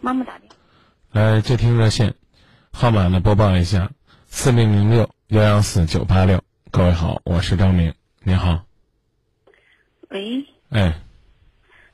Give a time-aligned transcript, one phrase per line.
[0.00, 0.56] 妈妈打电话。
[1.12, 2.14] 来接听热线，
[2.72, 3.90] 号码呢播报一下：
[4.26, 6.42] 四零零六幺幺四九八六。
[6.70, 8.64] 各位好，我是张明，你好。
[10.08, 11.00] 喂，哎，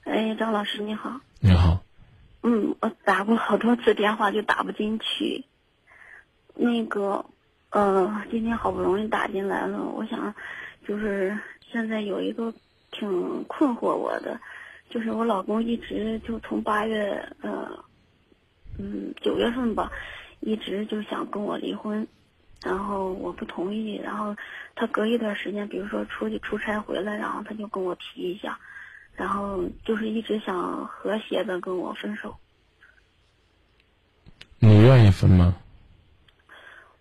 [0.04, 1.20] 哎，张老师你好。
[1.40, 1.82] 你好，
[2.42, 5.44] 嗯，我打过好多次电话就打不进去。
[6.54, 7.26] 那个，
[7.70, 10.34] 呃，今天好不容易打进来了，我想，
[10.86, 11.36] 就是
[11.72, 12.54] 现在有一个
[12.92, 14.40] 挺困惑我的，
[14.90, 17.84] 就是我老公一直就从八月，呃，
[18.78, 19.90] 嗯，九月份吧，
[20.40, 22.06] 一直就想跟我离婚，
[22.62, 24.36] 然后我不同意，然后
[24.74, 28.58] 他隔一段时间，比如说出去出差回来，然后他就跟我提一下，
[29.14, 32.36] 然后就是一直想和谐的跟我分手。
[34.58, 35.54] 你愿意分吗？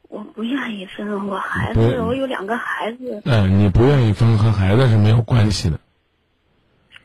[0.08, 3.22] 我不愿意分，我孩子，我有两个孩子。
[3.26, 5.80] 嗯，你不愿意分和孩子是没有关系的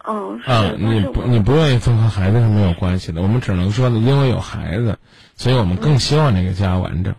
[0.06, 3.20] 嗯，是，啊，你不你不愿意分和孩子是没有关系的。
[3.22, 4.98] 我们只能说呢，因为有孩子，
[5.34, 7.14] 所以我们更希望这个家完整。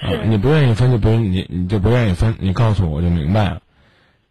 [0.00, 3.62] 啊，是你不愿意分就不愿你你就不愿意分，你告诉我我就明白了。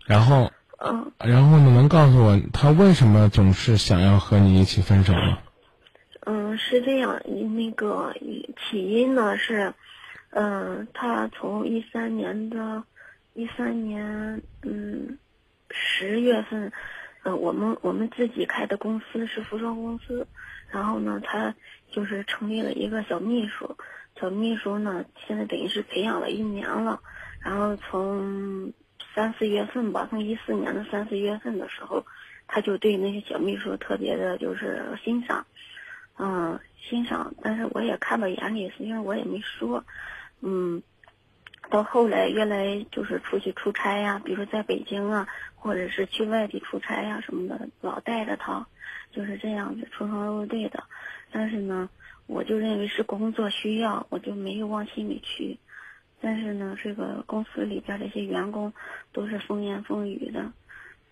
[0.06, 5.40] 然后嗯然后你能告诉我他为什么总是想要和你一起分手吗？
[6.26, 7.22] 嗯是这样，
[7.56, 8.14] 那个
[8.70, 9.74] 起因呢是，
[10.30, 12.84] 嗯，他从一三年的，
[13.34, 15.18] 一三年嗯
[15.70, 16.72] 十月份，
[17.24, 20.28] 呃，我们我们自己开的公司是服装公司，
[20.70, 21.56] 然后呢，他
[21.90, 23.78] 就是成立了一个小秘书，
[24.20, 27.02] 小秘书呢现在等于是培养了一年了，
[27.40, 28.74] 然后从
[29.16, 32.06] 三四月份吧，从一四年的三四月份的时候，
[32.48, 35.46] 他就对那些小秘书特别的就是欣赏。
[36.18, 39.84] 嗯，欣赏，但是我也看到眼里，实际上我也没说，
[40.42, 40.84] 嗯，
[41.72, 45.28] 到后来越来就是出去出差呀，比如说在北京啊，
[45.64, 48.68] 或者是去外地出差呀什么的，老带着他，
[49.12, 50.84] 就是这样子出双入对的。
[51.32, 51.90] 但是呢，
[52.28, 55.58] 我就认为是工作需要，我就没有往心里去。
[56.20, 58.74] 但是呢，这个公司里边这些员工
[59.14, 60.52] 都是风言风语的，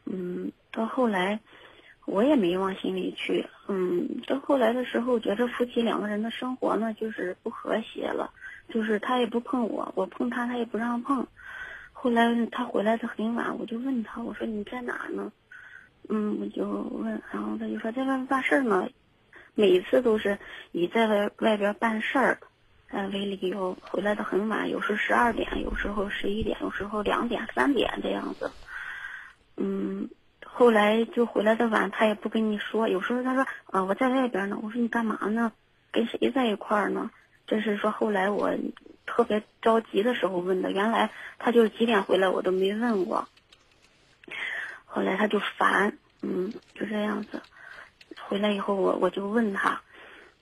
[0.06, 1.40] 嗯，到后来。
[2.08, 8.32] 我也没往心里去，嗯，到后来的时候，觉着夫妻两个人的生活呢，就是不和谐了，
[8.70, 11.28] 就是他也不碰我，我碰他，他也不让碰。
[12.02, 15.32] 后来他回来的很晚，我就问他，我说你在哪呢？
[16.10, 18.90] 嗯，我就问，然后他就说在外面办事儿呢，
[19.54, 20.40] 每次都是
[20.72, 22.40] 以在外外边办事儿，
[22.90, 28.50] 呃为理由，回来的很晚，有时候十二点，有时候十一点，有时候两点、三点这样子，
[29.58, 30.10] 嗯。
[30.54, 32.90] 后来就回来的晚，他也不跟你说。
[32.90, 35.54] 有时候他说：“啊，我在外边呢。”我说：“你干嘛呢？
[35.92, 37.10] 跟谁在一块儿呢？”
[37.48, 38.54] 这是说后来我
[39.06, 40.72] 特别着急的时候问的。
[40.72, 43.28] 原来他就几点回来我都没问过。
[44.86, 47.42] 后来他就烦，嗯，就这样子。
[48.22, 49.82] 回来以后我我就问他。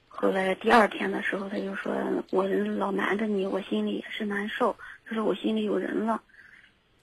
[0.08, 1.94] 后来第二天的时候他就说
[2.32, 4.76] ：“我老瞒着你，我心里也是难受。”
[5.06, 6.22] 他说：“我心里有人了。”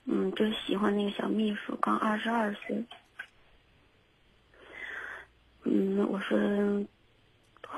[0.09, 2.84] 嗯，就喜欢那个小秘书，刚二十二岁。
[5.65, 6.39] 嗯，我说，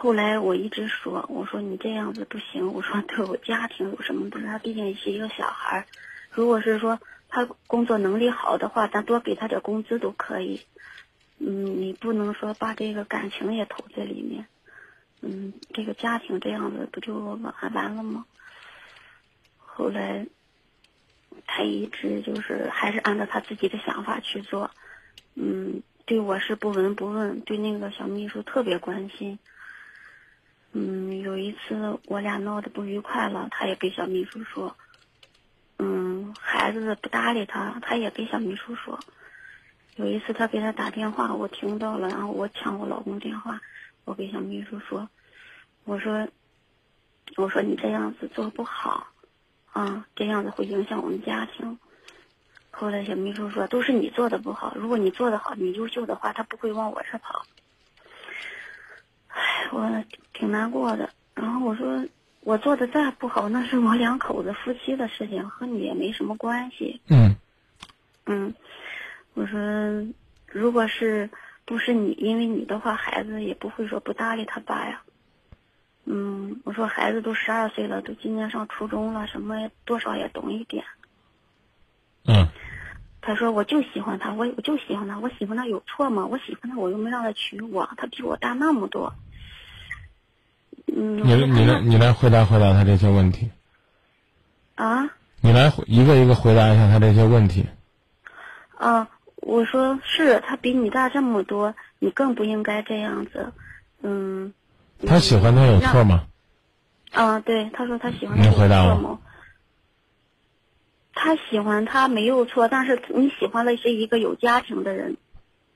[0.00, 5.86] 后来我一直说，我说你这样子不行，我说对我家庭有什么的，他毕竟是一个小孩儿，
[6.30, 10.60] 如果是说他工作能力好的话，咱多给他点工资都可以。
[11.38, 14.46] 嗯，你不能说把这个感情也投在里面。
[15.20, 18.24] 嗯，这个家庭这样子不就完完了吗？
[19.58, 20.26] 后来。
[21.46, 24.70] 他一直就是还是按照他自己的想法去做，
[25.34, 29.38] 嗯，对我是不闻不问，对那个小秘书特别关心。
[30.72, 34.76] 嗯，有一次我俩闹得不愉快了，他也给小秘书说，
[35.78, 38.98] 嗯，孩子不搭理他，他也给小秘书说。
[39.96, 43.60] 有一次他给他打电话，我听到了，然后我抢我老公电话，
[44.04, 45.08] 我给小秘书说，
[45.84, 46.28] 我说，
[47.36, 49.08] 我说你这样子做不好。
[49.72, 51.78] 啊，这样子会影响我们家庭。
[52.70, 54.74] 后来小秘书说，都是你做的不好。
[54.76, 57.44] 如果你做的好，你优秀的话，他不会往我这跑。
[59.28, 61.08] 唉，我挺难过的。
[61.34, 62.04] 然后我说，
[62.40, 67.00] 我做的再不好，那是我两口子夫妻的事情，和你也没什么关系。
[67.08, 67.36] 嗯。
[68.26, 68.54] 嗯，
[69.34, 69.58] 我说，
[70.46, 71.30] 如果是
[71.64, 75.02] 不是你，因为你的话，孩子也不会说不搭理他爸呀。
[76.04, 80.84] 嗯，我说孩子都十二岁了，都今年上初中了，什么多少也懂一点。
[82.26, 82.48] 嗯。
[83.20, 86.24] 他说：“我就喜欢他，我我就喜欢他，我喜欢他有错吗？
[86.24, 89.12] 我喜欢他，我又没让他娶我，他比我大那么多。”
[90.94, 91.18] 嗯。
[91.24, 93.50] 你你来你来回答回答他这些问题。
[94.74, 95.10] 啊。
[95.40, 97.66] 你来一个一个回答一下他这些问题。
[98.76, 103.52] 啊，我说是他比你大这么多，你更不应该这样子，
[104.02, 104.52] 嗯。
[105.06, 106.26] 他喜欢他有错吗？
[107.12, 109.18] 啊，对，他说他喜欢你他有回答我错吗？
[111.14, 115.16] 他喜欢他没有错，但是你喜欢的是一个有家庭的人。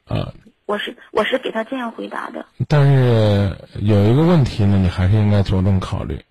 [0.07, 0.33] 啊，
[0.67, 2.47] 我是我是给他这样回答的。
[2.69, 6.25] 但是有一个问题呢，你还是应该着重考虑，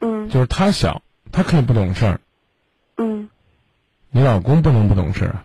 [0.00, 2.20] 嗯就是他小，他可以不懂事儿，
[2.96, 3.28] 嗯，
[4.10, 5.44] 你老公不能不懂事儿啊。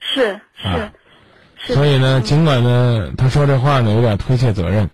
[0.00, 0.92] 是是、啊
[1.56, 1.74] 是。
[1.74, 4.88] 所以呢，嗯尽管呢他说这话呢有点推卸责任，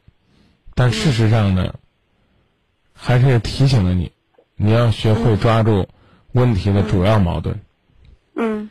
[0.75, 1.75] 但事实上呢，
[2.95, 4.13] 还是提醒了你，
[4.57, 5.89] 你要学会抓住
[6.33, 7.61] 问题的主要矛盾。
[8.35, 8.71] 嗯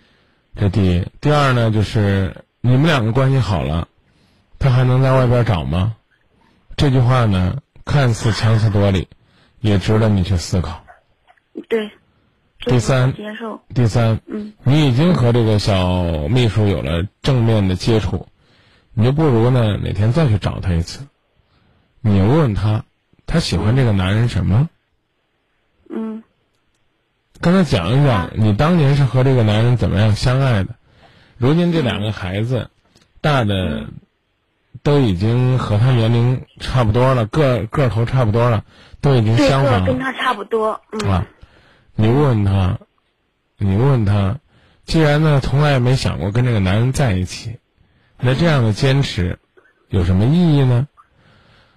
[0.55, 3.87] 这第一，第二呢，就是你们两个关系好了，
[4.61, 5.97] 他还能在外边找吗？
[6.77, 9.09] 这句话呢，看似强词夺理，
[9.59, 10.85] 也值得你去思考。
[11.67, 11.91] 对。
[12.63, 13.59] 第三接受。
[13.73, 18.27] 第三，嗯你已经和这个小秘书有了正面的接触，
[18.93, 21.07] 你就不如呢哪天再去找他一次，
[22.01, 22.85] 你问问他，
[23.25, 24.69] 他喜欢这个男人什么？
[25.89, 26.23] 嗯
[27.39, 30.75] 跟他讲一讲，你当年是和这个男人怎么样相爱的，
[31.37, 32.69] 如今这两个孩子，
[33.21, 33.87] 大的
[34.83, 38.63] 都已经和他年龄差不多了，个个头差不多了，
[39.01, 40.81] 都已经相仿了跟他差不多。
[40.91, 41.27] 嗯啊。
[41.93, 42.79] 你问问他，
[43.57, 44.39] 你问问他，
[44.85, 47.57] 既然呢从来也没想过跟这个男人在一起，
[48.17, 49.39] 那这样的坚持
[49.89, 50.87] 有什么意义呢？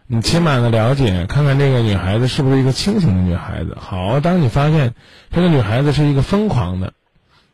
[0.07, 3.77] 你起码的了解，看看这个女孩子是不是一个清醒的女孩子。
[3.81, 4.95] 好，当你发现
[5.31, 6.93] 这个女孩子是一个疯狂的，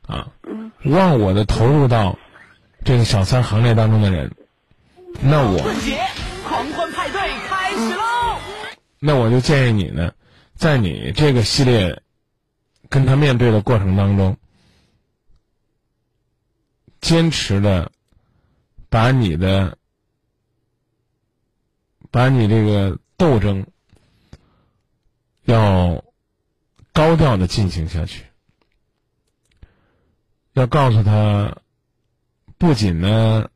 [0.06, 2.18] 啊，嗯忘我的投入到
[2.84, 4.32] 这个小三行列当中的人，
[5.22, 6.00] 那我春节
[6.46, 8.38] 狂欢派对开始喽！
[8.98, 10.12] 那我就建议你呢，
[10.54, 12.02] 在你这个系列
[12.88, 14.36] 跟他面对的过程当中，
[17.00, 17.90] 坚持的
[18.88, 19.76] 把你的
[22.10, 23.66] 把你这个斗争
[25.44, 26.04] 要
[26.92, 28.24] 高调的进行下去，
[30.54, 31.56] 要告诉他，
[32.58, 33.48] 不仅呢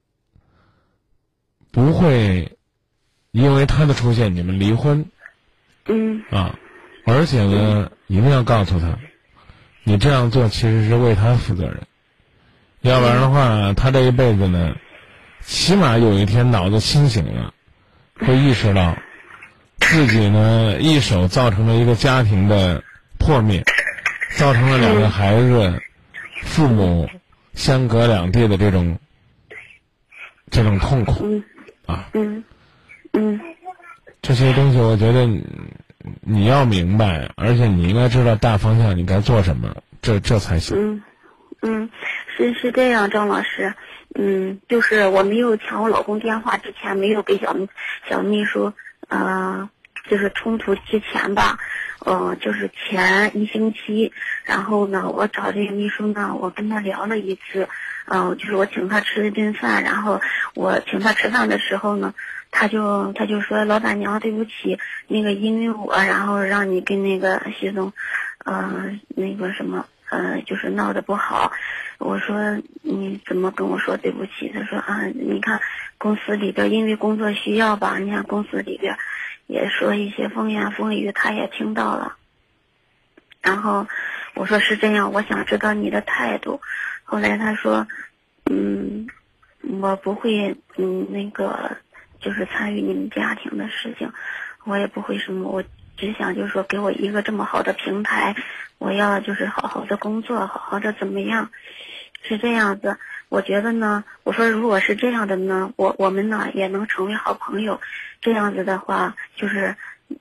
[1.75, 2.57] 不会
[3.33, 5.05] 因为他的出现你们离婚。
[5.87, 6.23] 嗯。
[6.31, 6.57] 啊，
[7.05, 8.99] 而且呢，一定要告诉他，
[9.83, 11.83] 你这样做其实是为他负责任，
[12.81, 14.77] 要不然的话，他这一辈子呢，
[15.43, 17.53] 起码有一天脑子清醒了，
[18.21, 18.97] 会意识到
[19.81, 22.83] 自己呢一手造成了一个家庭的
[23.19, 23.65] 破灭，
[24.37, 25.83] 造成了两个孩子
[26.43, 27.11] 父母
[27.53, 28.99] 相隔两地的这种
[30.51, 31.27] 这种痛苦。
[31.27, 31.45] 嗯
[31.87, 32.09] 啊。
[32.15, 32.43] 嗯
[33.13, 33.41] 嗯
[34.23, 35.45] 这些东西，我觉得你
[36.21, 40.77] 你要明白，而且你应该知道大方向，你该做什么，这这才行。
[40.77, 41.03] 嗯
[41.63, 41.91] 嗯，
[42.37, 43.75] 是是这样，张老师。
[44.17, 47.57] 嗯，就是我没有抢我老公电话之前，没有给小
[48.09, 48.73] 小秘书，
[49.09, 49.69] 呃，
[50.09, 51.59] 就是冲突之前吧，
[52.01, 54.13] 呃，就是前一星期，
[54.45, 57.69] 然后呢，我找这个秘书呢，我跟他聊了一次，
[58.07, 60.21] 嗯、就是我请他吃了顿饭，然后
[60.55, 62.13] 我请他吃饭的时候呢，
[62.51, 64.79] 他就他就说老板娘对不起，
[65.09, 67.93] 那个因为我，然后让你跟那个徐总，
[68.45, 71.51] 呃，那个什么，呃，就是闹得不好。
[71.99, 74.53] 我说你怎么跟我说对不起？
[74.53, 75.59] 他说啊，你看
[75.97, 78.95] 公司里边因为工作需要吧，你看公司里边
[79.47, 82.17] 也说一些风言风语，他也听到了。
[83.43, 83.87] 然后
[84.35, 86.61] 我说是这样，我想知道你的态度。
[87.05, 87.87] 后来他说，
[88.51, 89.07] 嗯，
[89.81, 91.77] 我不会，嗯，那个
[92.21, 94.13] 就是参与你们家庭的事情，
[94.65, 95.63] 我也不会什么，我
[95.97, 98.35] 只想就是说给我一个这么好的平台，
[98.79, 101.51] 我要就是好好的工作，好好的怎么样，
[102.23, 102.99] 是这样子。
[103.29, 107.81] 我觉得呢，我说如果是这样的呢，我我们呢也能成为好朋友，
[108.21, 109.77] 这样子的话，就是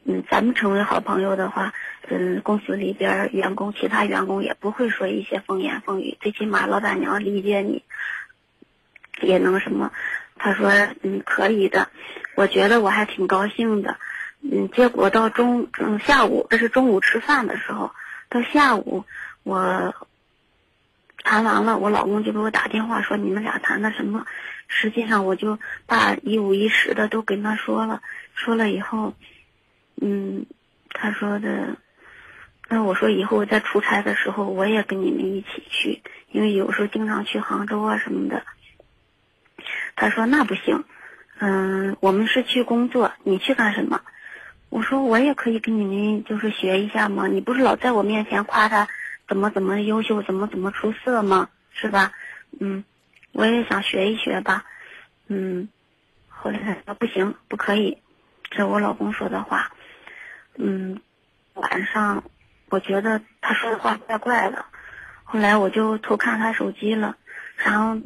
[0.06, 1.74] 嗯，咱们成为好朋友的话，
[2.08, 7.84] 嗯，公司里边员工其他员工也不会说一些风言风语，最起码老板娘理解你，
[9.22, 9.92] 也能什么。
[10.36, 10.72] 他说
[11.04, 11.90] 嗯可以的，
[12.36, 13.98] 我觉得我还挺高兴的。
[14.42, 17.92] 嗯，结果到中嗯下午，这是中午吃饭的时候，
[18.30, 19.06] 到下午
[19.44, 19.94] 我
[21.24, 24.26] 谈完了，我老公就给我打电话说你们俩谈的什么？
[24.68, 28.02] 实际上我就把一五一十的都跟他说了，
[28.34, 29.14] 说了以后，
[30.02, 30.46] 嗯，
[30.90, 31.78] 他说的，
[32.70, 36.02] 那我说以后在出差的时候我也跟你们一起去，
[36.32, 38.44] 因为有时候经常去杭州啊什么的。
[39.96, 40.84] 他说那不行，
[41.40, 44.02] 嗯，我们是去工作，你去干什么？
[44.70, 48.88] 我说我也可以跟你们就是学一下嘛，你不是老在我面前夸他
[49.28, 51.50] 怎么怎么优秀，怎么怎么出色嘛？
[51.72, 52.12] 是吧？
[52.60, 52.84] 嗯，
[53.32, 54.66] 我也想学一学吧。
[55.28, 55.70] 嗯，
[56.28, 57.98] 后来他说不行，不可以。
[58.52, 59.72] 这我老公说的话。
[60.56, 61.02] 嗯，
[61.56, 62.24] 晚上
[62.70, 64.66] 我觉得他说的话怪怪的，
[65.24, 67.18] 后来我就偷看他手机了，
[67.56, 68.02] 然后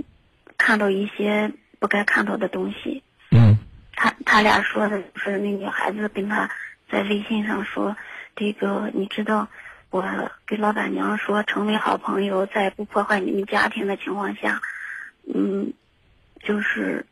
[0.57, 3.03] 看到一些不该看到的东西。
[3.31, 3.57] 嗯
[3.93, 6.50] 他他俩说的是那女孩子跟他
[6.89, 7.97] 在微信上说，
[8.36, 9.50] 这个你知道，
[9.89, 14.62] 我跟老板娘说成为好朋友，在不破坏你们家庭的情况下，
[15.34, 15.74] 嗯，
[16.41, 17.06] 就是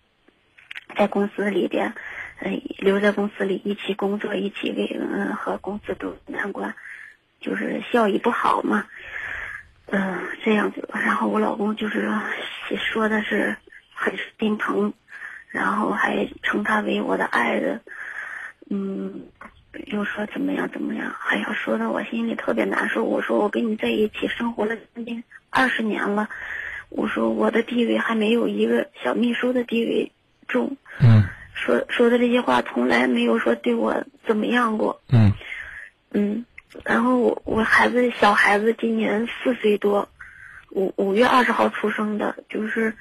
[0.97, 1.93] 在公司里边，
[2.39, 6.75] 呃，留在公司里一起工作，一起为嗯和公司都难关，
[7.39, 8.85] 就是效益不好嘛，
[9.87, 10.87] 嗯、这样子。
[10.93, 12.09] 然后我老公就是
[12.91, 13.55] 说的是
[13.93, 14.93] 很心疼。
[15.47, 17.79] 然后还称他为我的爱人，
[18.69, 19.21] 嗯，
[19.95, 23.03] 又说怎么样怎么样，哎呀，说的我心里特别难受。
[23.03, 26.29] 我说我跟你在一起生活了将近二十年了，
[26.89, 30.11] 我说我的地位还没有一个小秘书的地位
[30.47, 30.77] 重。
[30.99, 31.23] 嗯
[31.53, 35.01] 说说的这些话从来没有说对我怎么样过。
[35.09, 35.31] 嗯
[36.11, 36.45] 嗯，
[36.83, 40.09] 然后我我孩子小孩子今年四岁多，
[40.69, 42.93] 五五月二十号出生的，就是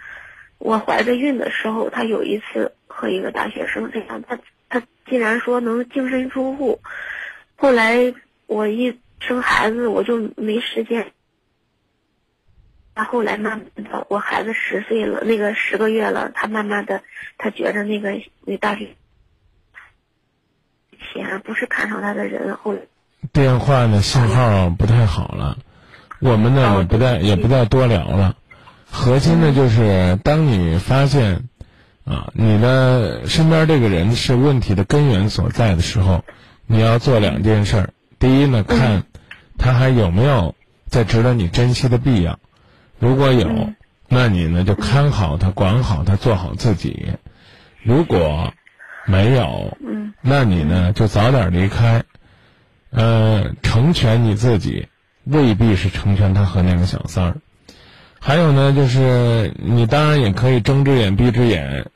[0.59, 4.39] 我怀着孕的时候，他有一次和一个大学生这样，他
[4.75, 6.81] 他竟然说能净身出户，
[7.55, 8.13] 后来
[8.47, 11.13] 我一生孩子我就没时间。
[12.97, 17.03] 他后来慢慢的，我孩子十岁了，那个十个月了，他慢慢的，
[17.39, 18.97] 他觉着那个那大学
[21.13, 22.81] 钱不是看上他的人，后来
[23.33, 25.57] 电话呢信号不太好了，
[26.19, 28.37] 我们呢哦不再也不再多聊了。
[28.91, 31.49] 核心呢就是当你发现
[32.05, 36.25] 啊，你的身边这个人是问题的根源所在的时候，
[36.67, 37.91] 你要做两件事儿。
[38.19, 39.05] 第一呢，看
[39.59, 40.55] 他还有没有
[40.87, 42.39] 在值得你珍惜的必要。
[42.99, 43.77] 如果有嗯，
[44.09, 47.09] 那你呢就看好他，管好他，做好自己。
[47.83, 48.53] 如果
[49.07, 52.05] 没有，嗯那你呢就早点离开。
[52.91, 54.89] 呃，成全你自己，
[55.25, 57.37] 未必是成全他和那个小三儿。
[58.27, 61.91] 还有呢，就是你当然也可以睁只眼闭只眼，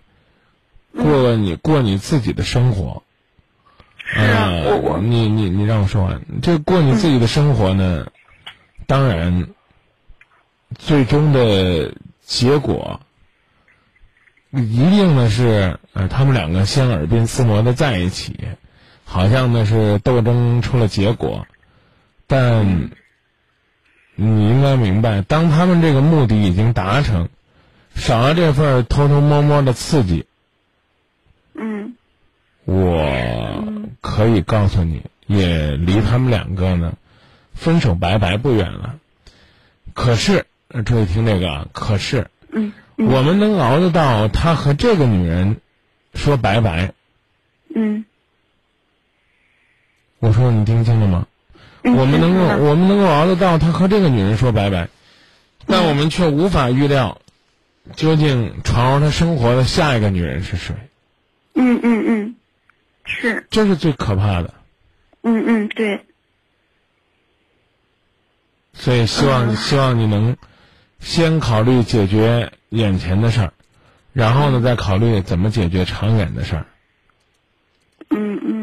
[0.92, 3.02] 过你过你自己的生活。
[3.96, 4.98] 是啊呃我我。
[4.98, 8.08] 你你你让我说完，这过你自己的生活呢，
[8.86, 9.48] 当然，
[10.74, 13.00] 最终的结果，
[14.50, 18.38] 一定呢是呃他们两个先耳鬓厮磨的在一起，
[19.06, 21.46] 好像呢是斗争出了结果，
[22.26, 22.90] 但
[24.20, 27.28] 你应该明白，当他们这个目的已经达成，
[27.94, 30.26] 少了这份偷偷摸摸的刺激，
[31.54, 31.94] 嗯
[32.64, 33.62] 我
[34.00, 36.94] 可以告诉你，也离他们两个呢
[37.54, 38.96] 分手拜拜不远了。
[39.94, 45.60] 可是，呃注意听这个啊，可是嗯我们能熬得到他和这个女人
[46.12, 46.92] 说拜拜。
[47.72, 48.04] 嗯
[50.18, 51.28] 我说你听清了吗？
[51.82, 54.88] 嗯，我们能够我们能够熬得到他和这个女人说拜拜，
[55.66, 57.20] 但我们却无法预料，
[57.94, 60.74] 究竟闯入他生活的下一个女人是谁。
[61.54, 62.34] 嗯嗯嗯，
[63.04, 63.46] 是。
[63.50, 64.54] 这是最可怕的。
[65.22, 66.04] 嗯嗯对，
[68.72, 70.36] 所以希望希望你能
[71.00, 73.52] 先考虑解决眼前的事儿，
[74.12, 76.66] 然后呢再考虑怎么解决长远的事儿。
[78.10, 78.57] 嗯嗯，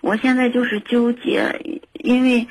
[0.00, 1.60] 我现在就是纠结，
[1.92, 2.48] 因为，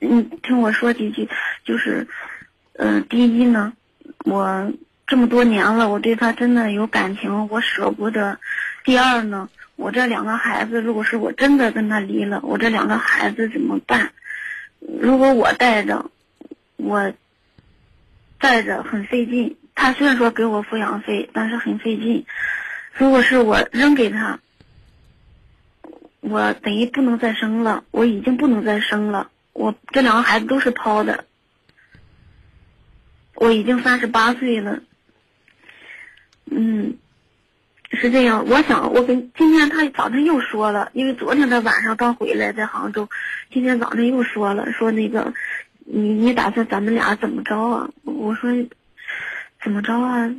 [0.00, 1.28] 你听我说几句，
[1.64, 2.06] 就是，
[2.74, 3.72] 嗯、第一呢，
[4.24, 4.72] 我
[5.06, 8.38] 这么多年了，我对他真的有感情，我舍不得。
[8.84, 14.12] 第二呢，我这两个孩子，如果是我真的跟他离了，我这两个孩子怎么办？
[15.00, 16.10] 如果我带着，
[16.76, 17.12] 我
[18.38, 19.56] 带着很费劲。
[19.74, 22.26] 他虽然说给我抚养费，但是很费劲。
[22.92, 24.38] 如果是我扔给他，
[26.22, 29.28] 我等于不能再生了，我已经不能再生了。
[29.52, 31.24] 我这两个孩子都是抛的，
[33.34, 34.80] 我已经三十八岁了。
[36.44, 36.96] 嗯，
[37.90, 38.46] 是这样。
[38.48, 43.08] 我想，我跟今天他早晨又说了，因为昨天他晚上刚回来，在杭州，
[43.50, 45.34] 今天早晨又说了，说那个，
[45.84, 47.90] 你你打算咱们俩怎么着啊？
[48.04, 48.50] 我说，
[49.60, 50.30] 怎么着啊？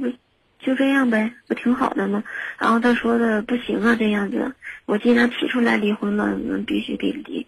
[0.66, 2.24] 就这样呗，不挺好的吗？
[2.58, 4.54] 然后他说的不行啊，这样子，
[4.86, 7.46] 我既然提出来离婚了，那必须得离。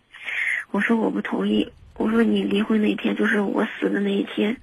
[0.72, 4.58] 我说我不同意，我说你离婚那天就是我死的那一天，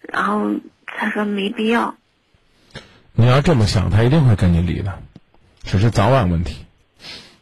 [0.00, 0.54] 然后
[0.86, 1.96] 他说没必要。
[3.14, 4.98] 你要这么想，他一定会跟你离的，
[5.64, 6.64] 只是早晚问题。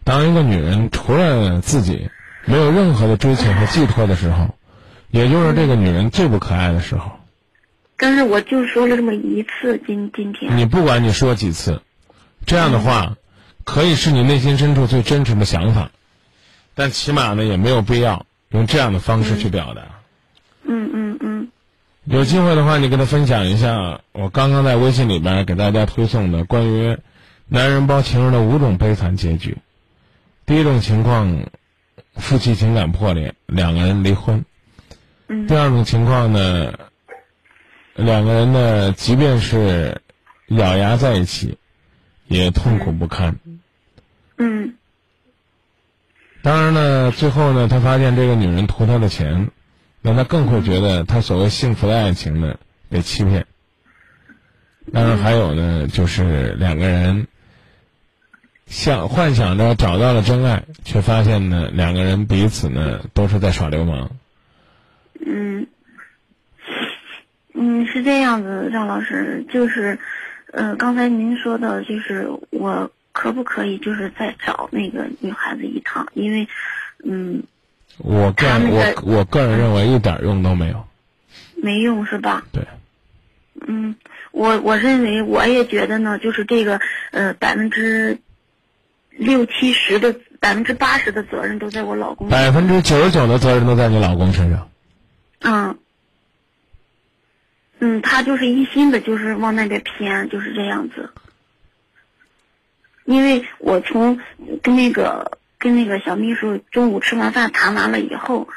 [0.04, 2.11] 当一个女人除了自己
[2.47, 4.54] 没有任何的追求和寄托的时候，
[5.11, 7.18] 也就是这个女人最不可爱的时候。
[8.04, 11.80] 但是我就说了这么一次，今今天，你不管你说几次，
[12.44, 13.16] 这样的话，
[13.64, 15.90] 可以是你内心深处最真诚的想法，
[16.75, 19.80] 但起码呢也没有必要用这样的方式去表达。
[20.64, 21.49] 嗯嗯嗯
[22.04, 26.99] 有机会的话，你跟他分享一下我刚刚在微信里边给大家推送的关于
[27.49, 29.56] 男人包情人的五种悲惨结局。
[30.44, 31.44] 第一种情况，
[32.16, 34.44] 夫妻情感破裂，两个人离婚。
[35.26, 36.75] 嗯第二种情况呢，
[37.94, 40.00] 两个人呢，即便是
[40.48, 41.58] 咬牙在一起，
[42.26, 43.38] 也痛苦不堪。
[44.36, 44.74] 嗯
[46.42, 49.50] 当然呢，最后呢，他发现这个女人图他的钱，
[50.02, 52.58] 那他更会觉得他所谓幸福的爱情呢
[52.90, 53.46] 被欺骗。
[54.92, 57.26] 当然还有呢，就是两个人
[58.66, 64.10] 想幻想着找到了真爱，却发现呢，两个人彼此呢都是在耍流氓。
[65.24, 65.66] 嗯
[67.54, 69.99] 嗯，是这样子，赵老师，就是，
[70.52, 76.06] 呃，刚才您说的，就是我可不可以就是再找那个女孩子一趟？
[76.14, 76.49] 因为，
[77.04, 77.44] 嗯，
[77.99, 80.84] 我个人，我我个人认为一点用都没有。
[81.54, 82.44] 没用是吧？
[82.52, 82.66] 对，
[83.66, 83.94] 嗯，
[84.32, 86.80] 我我认为我也觉得呢，就是这个
[87.12, 88.18] 呃百分之
[89.11, 92.28] 六七十的百分之八十的责任都在我老公。
[92.28, 94.68] 百分之九十九的责任都在你老公身上。
[95.40, 95.78] 嗯，
[97.86, 101.10] 嗯，他就是一心的，就是往那边偏，就是这样子。
[103.04, 104.18] 因为我从
[104.62, 108.48] 跟那个跟那个小秘书中午吃完饭谈完了以后，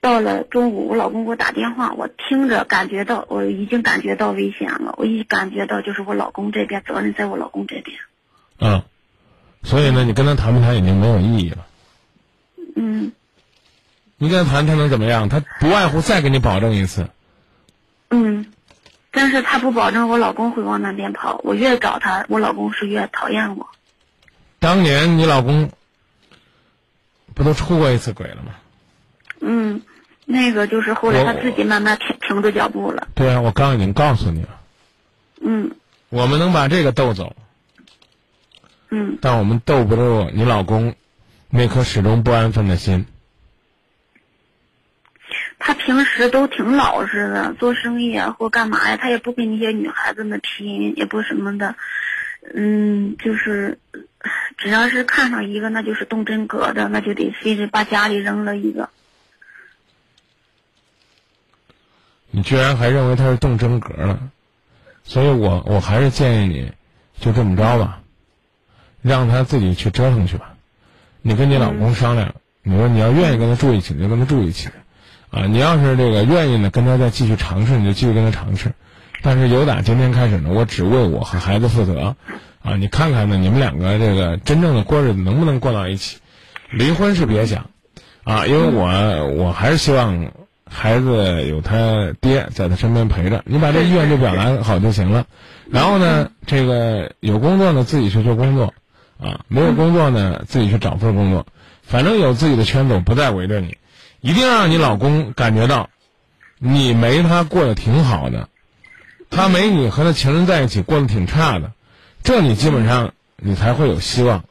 [0.00, 7.98] 到了中午，我老公给我打电话，我听着感觉到我已经感觉到危险了，我一感觉到就是我老公这边责任在我老公这边。
[8.58, 8.84] 嗯，
[9.62, 11.66] 所以呢，你跟他谈不谈已经没有意义了。
[12.74, 13.12] 嗯
[14.16, 15.28] 你跟他谈，他能怎么样？
[15.28, 17.10] 他不外乎再给你保证一次。
[18.10, 18.46] 嗯，
[19.10, 23.68] 但是他不保证我老公会往那边跑，我越找他，我老公是越讨厌我。
[24.58, 25.70] 当年你老公
[27.34, 28.54] 不都出过一次轨了吗？
[29.40, 29.82] 嗯，
[30.24, 33.08] 那个就是后来他自己慢慢停停住脚步了。
[33.14, 34.60] 对啊，我刚已经告诉你了，
[35.40, 35.70] 嗯
[36.08, 37.36] 我们能把这个斗走，
[38.88, 40.94] 嗯但我们斗不住你老公
[41.50, 43.06] 那颗始终不安分的心。
[45.58, 51.74] 他平时都挺老实的，做生意啊或干嘛呀，他也不跟那些女孩子们拼，也不什么的。
[52.54, 53.78] 嗯，就是
[54.56, 58.88] 只要是看上一个，那就是动真格的，那就得非得把家里扔了一个。
[62.30, 64.30] 你居然还认为他是动真格了，
[65.02, 66.72] 所以我我还是建议你，
[67.18, 68.00] 就这么着吧，
[69.02, 70.54] 让他自己去折腾去吧。
[71.22, 74.68] 你跟你老公商量，你说你要愿意跟他住一起，你就跟他住一起，
[75.30, 78.72] 啊，你要是这个愿意呢，跟他再继续尝试，你就继续跟他尝试。
[79.22, 82.16] 但是由打今天开始呢，我只为我和孩子负责，
[82.62, 86.18] 啊，你看看呢，你们两个这个真正的过日子能不能过到一起？
[86.70, 87.70] 离婚是别想，
[88.24, 90.32] 啊，因为我我还是希望
[90.70, 95.26] 孩子有他爹在他身边陪着，你把这意愿就表达好就行了。
[95.70, 98.74] 然后呢，这个有工作呢自己去做工作，
[99.18, 101.46] 啊，没有工作呢自己去找份工作，
[101.82, 103.78] 反正有自己的圈子，我不再围着你，
[104.20, 105.90] 一定让你老公感觉到，
[106.58, 108.48] 你没他过得挺好的，
[109.30, 111.72] 他没你和他情人在一起过得挺差的，
[112.22, 114.44] 这你基本上你才会有希望，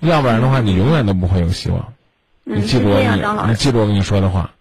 [0.00, 1.92] 要不然的话你永远都不会有希望。
[2.44, 3.54] 嗯，你记住我你。
[3.54, 4.52] 记住我跟你说的话。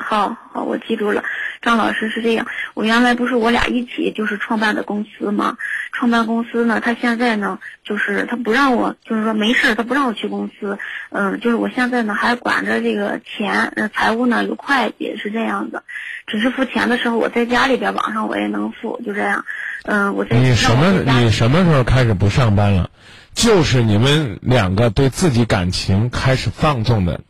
[0.00, 1.22] 好好，我记住了。
[1.62, 5.58] 张老师是这样，我原来不是我俩一起就是创办的公司吗？
[5.92, 10.78] 创办公司呢，他现在呢，就是他不让我，就是说没事，他不让我去公司。
[11.10, 15.82] 嗯，就是我现在呢还管着这个钱，呃，财务呢有会计是这样的。
[16.26, 19.44] 只是付钱的时候，我在家里边网上我也能付，就这样。
[19.84, 22.90] 嗯，我在你什么你什么时候开始不上班了？
[23.34, 27.20] 就是你们两个对自己感情开始放纵的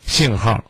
[0.00, 0.64] 信号，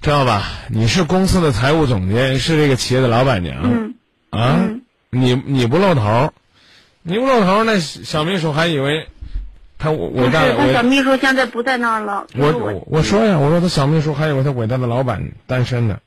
[0.00, 0.44] 知道吧？
[0.68, 3.94] 你是公司的财务总监，是这个企业的老板娘，嗯
[4.30, 6.32] 啊，嗯你你不露头，
[7.02, 9.08] 你不露头，那小秘书还以为
[9.76, 12.26] 他伟不是，伟大他小，秘书现在不在那儿了。
[12.34, 15.98] 我我我说呀，我说他小秘书还以为他伟大的老板单身呢。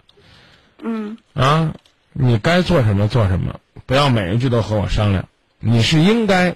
[0.84, 1.74] 嗯啊，
[2.14, 5.26] 你该做什么做什么，不要每一句都和我商量。
[5.60, 6.56] 你是应该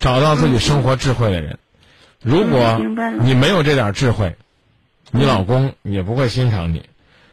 [0.00, 1.58] 找到自己生活智慧的人。
[2.22, 2.80] 如果
[3.20, 4.36] 你没有这点智慧，
[5.12, 6.88] 你老公也不会欣赏你。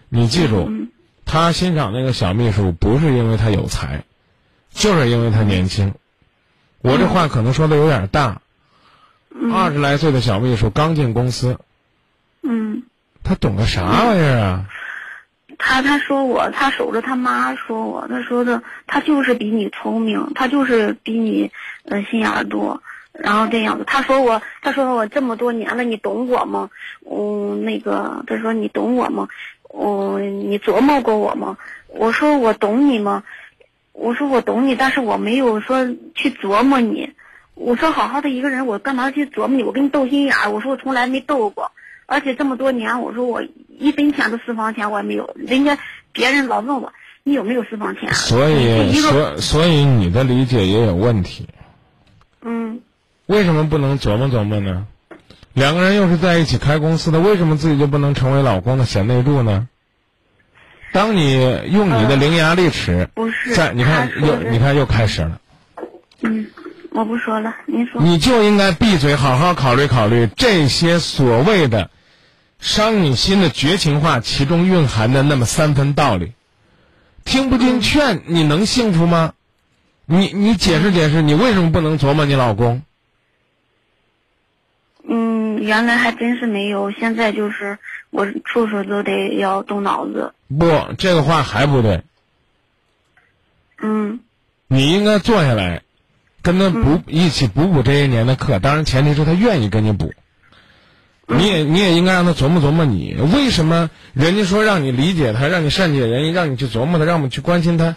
[0.10, 0.92] 你记住，嗯
[1.26, 4.04] 他欣赏那个小秘书不是因为他有才，
[4.72, 5.94] 就是因为他年轻。
[6.82, 8.42] 我这话可能说的有点大，
[9.30, 11.60] 嗯二十来岁的小秘书刚进公司，
[12.42, 12.84] 嗯。
[13.22, 14.66] 他懂个啥玩意儿啊？
[15.60, 21.52] 他他说我，他守着他妈说我，他说的他就是比你聪明，他就是比你
[21.84, 22.82] 呃心眼儿多，
[23.22, 26.70] 然后这样子，他说我，他说我这么多年了，你懂我吗？
[27.10, 29.28] 嗯，那个，他说你懂我吗？
[29.74, 31.58] 嗯，你琢磨过我吗？
[31.88, 33.24] 我说我懂你吗？
[33.94, 37.12] 我说我懂你，但是我没有说去琢磨你。
[37.56, 39.64] 我说好好的一个人，我干嘛去琢磨你？
[39.64, 40.50] 我跟你斗心眼儿。
[40.50, 41.72] 我说我从来没斗过，
[42.06, 45.36] 而且这么多年，我说我一分钱的私房钱我也没有。
[45.36, 45.78] 人家
[46.14, 51.48] 别人老问我你有没有私房钱，所以，所所以你的理解也有问题。
[52.42, 52.82] 嗯。
[53.30, 54.88] 为什么不能琢磨琢磨呢？
[55.54, 59.68] 两个人又是在一起开公司的，为什么自己就不能成为老公的贤内助呢？
[60.94, 65.40] 当你用你的伶牙俐齿，不是在你看又你看又开始了。
[66.22, 66.48] 嗯，
[66.90, 68.02] 我不说了，您说。
[68.02, 71.92] 你就应该闭嘴，好好考虑考虑这些所谓的
[72.58, 76.32] 伤你心的绝情话，其中蕴含的那么三分道理。
[77.26, 79.34] 听不进劝，你能幸福吗？
[80.08, 82.82] 你你解释解释，你为什么不能琢磨你老公？
[85.60, 87.78] 嗯，原来还真是没有，现在就是
[88.10, 90.34] 我处处都得要动脑子。
[90.48, 92.02] 不，这个话还不对。
[93.82, 94.20] 嗯。
[94.68, 95.82] 你应该坐下来，
[96.42, 100.14] 跟他补一起补补这些年的课，当然前提是他愿意跟你补。
[101.28, 107.96] 你也你也应该让他琢磨琢磨你为什么人家说让你理解他，让你善解人意，让你去琢磨他，让我们去关心他，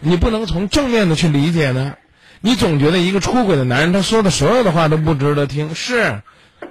[0.00, 1.94] 你不能从正面的去理解呢？
[2.40, 6.22] 你总觉得一个出轨的男人，他说的所有的话都不值得听，是。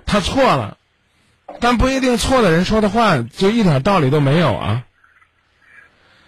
[0.06, 0.78] 他错了，
[1.60, 4.84] 但不一定错的人说的话就一点道理都没有啊！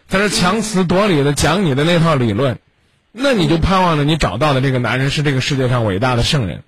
[0.08, 2.60] 在这强词夺理的讲你的那套理论，
[3.12, 6.64] 那你就盼望着你找到的这个男人是这个世界上伟大的圣人。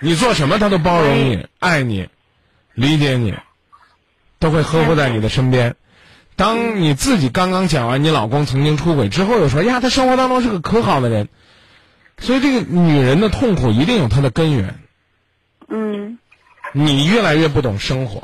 [0.00, 2.08] 你做什么他都包容你、爱你、
[2.74, 3.34] 理解你，
[4.38, 5.76] 都会呵护在你的身边。
[6.36, 11.28] 当你自己刚刚讲完你老公曾经出轨之后，又说呀，他生活当中是个可好的人，
[12.18, 14.78] 所以这个女人的痛苦一定有她的根源。
[15.68, 16.18] 嗯，
[16.72, 18.22] 你越来越不懂生活，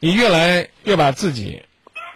[0.00, 1.62] 你越来越把自己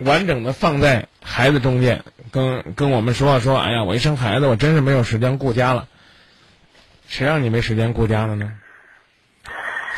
[0.01, 5.89] 完整的放在孩子中间，跟跟我们说说，哎呀，我一生孩子，我真是没有时间顾家了。
[7.09, 8.53] 谁让你没时间顾家了呢？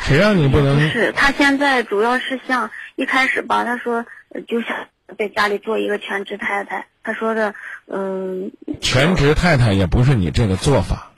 [0.01, 0.89] 谁让你不能？
[0.91, 4.05] 是他现在主要是像一开始吧，他说
[4.47, 6.85] 就想在家里做一个全职太太。
[7.01, 7.55] 他说的，
[7.87, 8.51] 嗯。
[8.79, 11.11] 全职太太也不是你这个做法。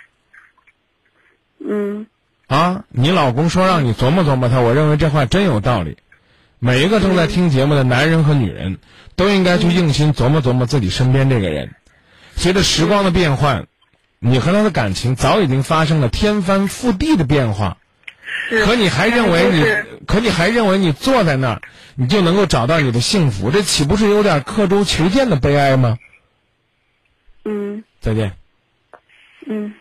[1.60, 2.08] 嗯。
[2.52, 5.96] 啊，你老公说让你琢磨琢磨他，我认为这话真有道理。
[6.60, 8.80] 每一个正在听节目的男人和女人，
[9.16, 11.74] 都应该去用心琢磨琢磨自己身边这个人。
[12.36, 13.68] 随着时光的变换，
[14.20, 17.78] 你和他的感情早已经发生了天翻覆地的变化。
[18.66, 21.62] 可你还认为你，可你还认为你坐在那儿，
[21.96, 23.50] 你就能够找到你的幸福？
[23.50, 25.98] 这岂不是有点刻舟求剑的悲哀吗？
[27.46, 27.86] 嗯。
[28.02, 28.34] 再见。
[29.48, 29.74] 嗯，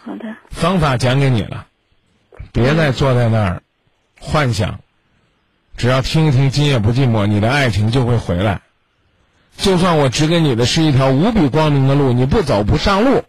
[0.00, 0.34] 好的。
[0.48, 1.66] 方法讲给你了。
[2.58, 3.62] 别再坐在那儿
[4.18, 4.80] 幻想，
[5.76, 8.62] 只要听一听《今夜不寂寞》，你的爱情就会回来。
[9.56, 13.22] 就算我指给你的是一条无比光明的路，你不走不上路，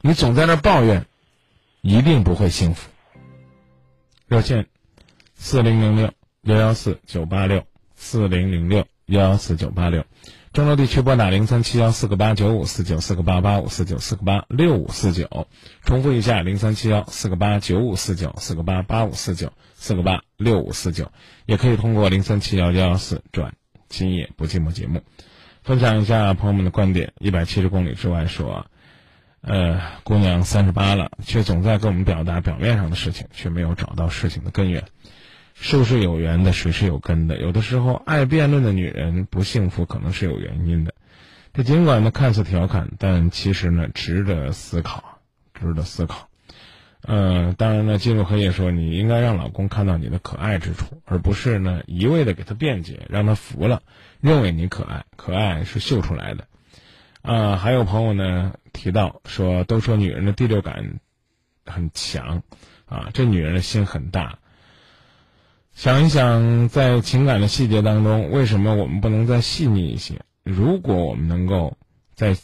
[0.00, 1.04] 你总在那抱怨，
[1.82, 2.88] 一定不会幸福。
[4.28, 4.66] 热线：
[5.36, 6.10] 四零零六
[6.42, 7.64] 幺幺四九八六
[7.96, 10.04] 四零零六幺幺四九八六。
[10.52, 15.46] 郑州地区拨打零三七幺四个八九五四九四个八八五四九四个八六五四九，
[15.84, 21.12] 重复一下零三七幺四个八九五四九四个八八五四九四个八六五四九，
[21.46, 23.54] 也可以通过零三七幺幺幺四转
[23.88, 25.02] 今夜不寂寞节目，
[25.62, 27.12] 分享一下朋友们的观点。
[27.20, 28.66] 一百七十公里之外说，
[29.42, 34.82] 呃，姑娘三十八了，却总在跟我们表达表面上的事情，却没有找到事情的根源。
[35.60, 37.38] 树是有缘的，水是有根的。
[37.38, 40.94] 有的时候，爱辩论的女人不幸福，可能是有原因的。
[41.52, 45.20] 这尽管呢看似调侃，但其实呢值得思考，
[45.52, 46.30] 值得思考。
[47.02, 53.82] 呃，当然呢，金入荷叶说，你应该让老公看到你的可爱之处，而不是呢一味的给他辩解，让他服了，
[54.20, 55.04] 认为你可爱。
[55.16, 56.46] 可爱是秀出来的。
[57.20, 61.00] 啊，还有朋友呢提到说，都说女人的第六感
[61.66, 62.42] 很强，
[62.86, 64.38] 啊，这女人的心很大。
[65.74, 70.20] 想一想，在情感的细节当中，为什么我们不能再细腻一些？
[70.42, 71.78] 如果我们能够
[72.14, 72.36] 再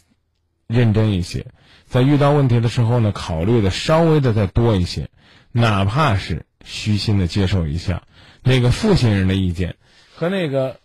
[0.67, 1.45] 认真一些，
[1.85, 5.09] 在遇到问题的时候呢，考虑的稍微的再多一些，
[5.51, 8.03] 哪怕是虚心的接受一下
[8.43, 9.75] 那个负心人的意见
[10.15, 10.79] 和那个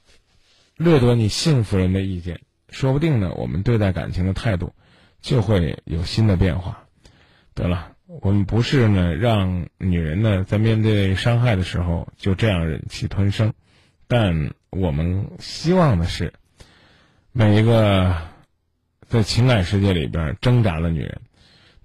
[0.77, 4.75] 掠夺你幸福人的意见，说不定呢，我们对待感情的态度
[5.23, 6.85] 就会有新的变化。
[7.55, 7.92] 得了。
[8.21, 13.55] 我们不是呢，让女人呢在面对伤害的时候就这样忍气吞声，
[14.07, 16.35] 但我们希望的是，
[17.33, 18.15] 每一个
[19.09, 21.23] 在情感世界里边挣扎的女人，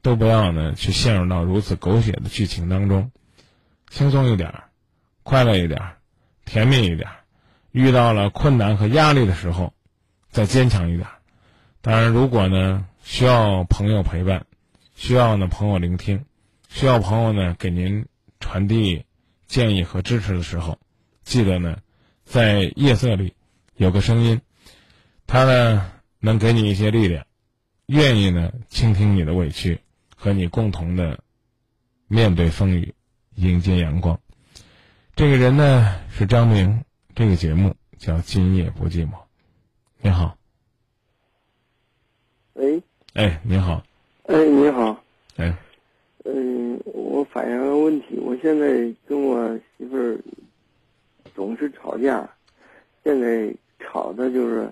[0.01, 3.09] 都不要呢去陷入到如此狗血的剧情当中，
[3.89, 4.53] 轻松一点，
[5.23, 5.81] 快乐一点，
[6.43, 7.07] 甜蜜一点。
[7.71, 9.73] 遇到了困难和压力的时候，
[10.29, 11.07] 再坚强一点。
[11.81, 14.46] 当然，如果呢需要朋友陪伴，
[14.97, 16.25] 需要呢朋友聆听，
[16.69, 18.07] 需要朋友呢给您
[18.39, 19.05] 传递
[19.45, 20.79] 建议和支持的时候，
[21.23, 21.77] 记得呢
[22.25, 23.35] 在夜色里
[23.75, 24.41] 有个声音，
[25.27, 27.27] 他呢能给你一些力量，
[27.85, 29.79] 愿意呢倾听你的委屈，
[30.15, 31.19] 和你共同的
[32.07, 32.95] 面对风雨，
[33.35, 34.19] 迎接阳光。
[35.15, 36.83] 这个人呢是张明，
[37.13, 39.11] 这个节目叫《今夜不寂寞》。
[40.01, 40.35] 你好，
[42.53, 42.81] 喂，
[43.13, 43.83] 哎，你好，
[44.27, 45.01] 哎，你好，
[45.37, 45.57] 哎，
[46.25, 50.19] 嗯，我反映个问题，我现在跟我媳妇儿
[51.33, 52.29] 总是吵架，
[53.05, 54.69] 现在吵的就是，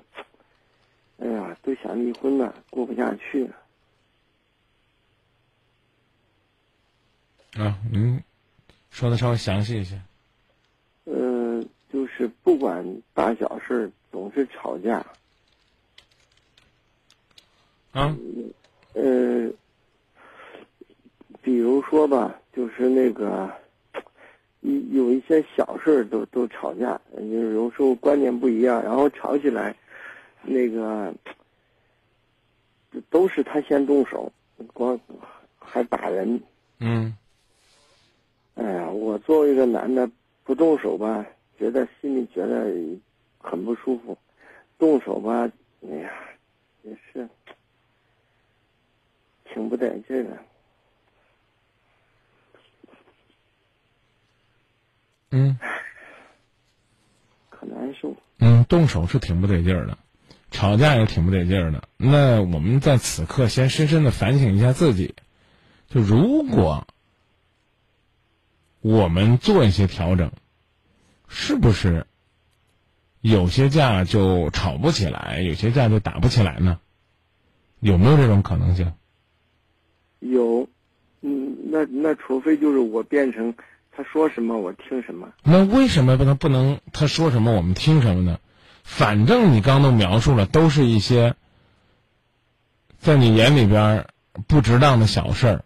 [1.19, 3.55] 哎呀，都想离婚了，过不下去了。
[7.63, 8.21] 啊，您
[8.89, 10.01] 说的稍微详细一些。
[11.05, 11.63] 呃，
[11.93, 15.05] 就是不管大小事儿总是吵架，
[17.93, 18.13] 啊，
[18.95, 19.51] 呃，
[21.41, 23.51] 比如说吧，就是那个，
[24.61, 29.75] 一有一些小事都都吵架，就是有时候观念不一样，然后吵起来，
[30.43, 31.13] 那个
[33.09, 34.31] 都是他先动手，
[34.73, 34.97] 光
[35.59, 36.41] 还打人。
[36.79, 37.13] 嗯
[38.55, 40.09] 哎呀，我作为一个男的，
[40.45, 41.25] 不动手吧，
[41.59, 42.73] 觉得心里觉得
[43.37, 44.15] 很不舒服；
[44.79, 45.51] 动手吧，
[45.85, 46.13] 哎呀，
[46.83, 47.27] 也是
[49.55, 50.37] 挺不得劲儿的。
[55.31, 55.57] 嗯
[57.49, 58.13] 可难受。
[58.39, 59.97] 嗯，动手是挺不得劲儿的，
[60.51, 61.87] 吵架也挺不得劲儿的。
[61.95, 65.15] 那我们在此刻先深深的反省一下自己，
[65.87, 66.85] 就如果
[68.81, 70.33] 我们做一些调整，
[71.29, 72.07] 是不是
[73.21, 76.81] 有些架就吵不起来，有些架就打不起来呢？
[77.79, 78.91] 有没有这种可能性？
[80.31, 80.67] 有，
[81.21, 83.53] 嗯，那那除非就是我变成
[83.91, 85.31] 他说什么我听什么。
[85.43, 88.39] 那为什么不能不能他说什么我们听什么呢？
[88.83, 91.35] 反正你刚都描述了，都是一些
[92.99, 94.07] 在你眼里边儿
[94.47, 95.63] 不值当的小事儿，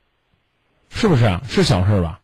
[0.89, 1.41] 是不是啊？
[1.45, 2.21] 是小事儿吧？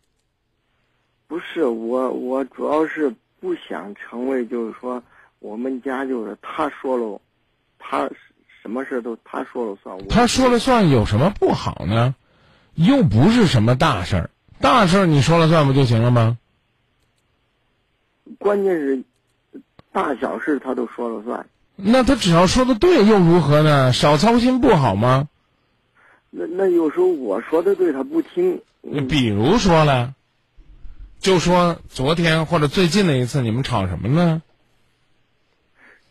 [1.26, 5.02] 不是我，我主要是不想成为就是说
[5.38, 7.20] 我们家就是他说了，
[7.78, 8.08] 他
[8.62, 9.98] 什么事都他说了算。
[10.08, 12.14] 他说了算有什么不好呢？
[12.76, 16.38] 又不是什么大事儿，大事儿你说了算不就行了吗？
[18.38, 19.02] 关键是
[19.92, 21.46] 大小事他都说了算。
[21.74, 23.92] 那他只要说的对又如何呢？
[23.92, 25.28] 少操心不好吗？
[26.30, 28.60] 那那有时候我说的对他不听。
[28.82, 30.14] 你比如说了，
[31.18, 34.42] 就说昨天或者最近的一次，你们吵什么呢？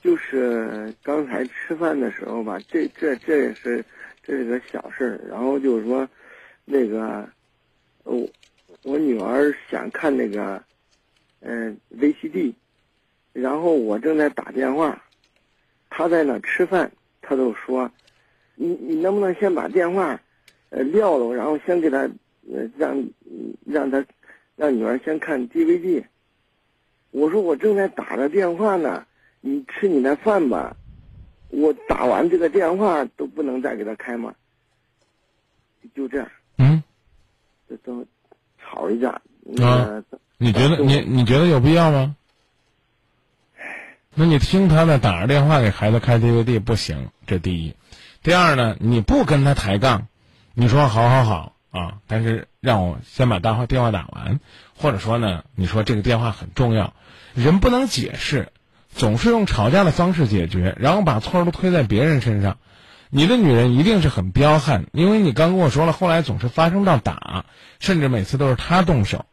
[0.04, 3.84] 就是刚才吃饭的时候吧，这这这也是
[4.24, 5.22] 这是个小事儿。
[5.30, 6.08] 然后就是说，
[6.66, 7.30] 那个，
[8.04, 8.28] 我
[8.84, 10.62] 我女儿想看那个，
[11.40, 12.54] 嗯、VCD，
[13.34, 15.04] 然后我正在打电话，
[15.90, 17.90] 她在那吃饭，她就说，
[18.56, 20.20] 你你能不能先把电话，
[20.70, 22.00] 呃撂了，然后先给她，
[22.52, 23.08] 呃让
[23.66, 24.06] 让她
[24.56, 26.04] 让女儿先看 DVD。
[27.12, 29.06] 我说我正在打着电话呢。
[29.48, 30.76] 你吃你那饭吧，
[31.50, 34.34] 我打完这个电话都不能再给他开吗？
[35.94, 36.84] 就这样，嗯，
[37.70, 38.06] 这都
[38.60, 39.22] 吵一架。
[39.44, 40.04] 那个
[40.38, 42.16] 你觉得你你觉得有必要吗？
[44.14, 47.76] 那你听他的，打着电话给孩子开 DVD 不行，这第一。
[48.24, 50.08] 第二呢，你不跟他抬杠，
[50.54, 54.40] 你说好好好啊，但是让我先把大话电话打完，
[54.78, 56.94] 或者说呢，你说这个电话很重要，
[57.34, 58.52] 人不能解释，
[58.90, 62.58] 总是用吵架的方式解决，然后把错都推在别人身上。
[63.10, 67.46] 你的女人一定是很彪悍，因为你刚跟我说了，后来总是发生到打，
[67.80, 69.26] 甚至每次都是她动手。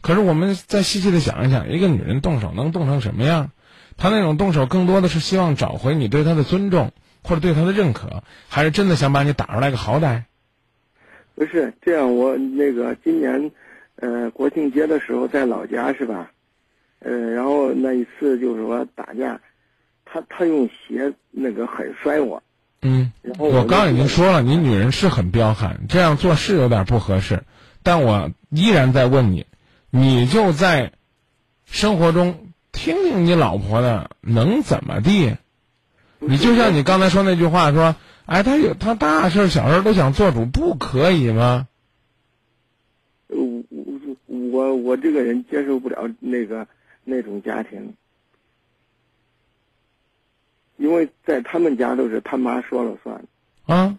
[0.00, 3.50] 可是我们再细细的想一想，一个女人动手能动成什么样？
[3.96, 10.24] 她那种动手更多的是希望找回你对她的尊重，或者对她的认可，还是真的想把你打出来个好歹？
[11.34, 13.50] 不是这样，我那个今年，
[13.96, 16.30] 呃，国庆节的时候在老家是吧？
[16.98, 19.40] 呃，然后那一次就是说打架，
[20.04, 22.42] 他他用鞋那个狠摔我，
[22.86, 27.44] 嗯，然后我刚就已经说了，你女人是很彪悍，这样做是有点不合适，
[27.82, 29.46] 但我依然在问你，
[29.90, 30.92] 你就在
[31.64, 35.36] 生活中听听你老婆的，能怎么地？
[36.18, 41.66] 你就像你刚才说那句话说，哎，他有他大事儿小事儿都想做主，不可以吗？
[43.28, 43.36] 呃
[44.26, 46.68] 我我我这个人接受不了那个
[47.02, 47.94] 那种家庭，
[50.84, 53.24] 因为在他们家都是他妈说了算。
[53.64, 53.96] 啊，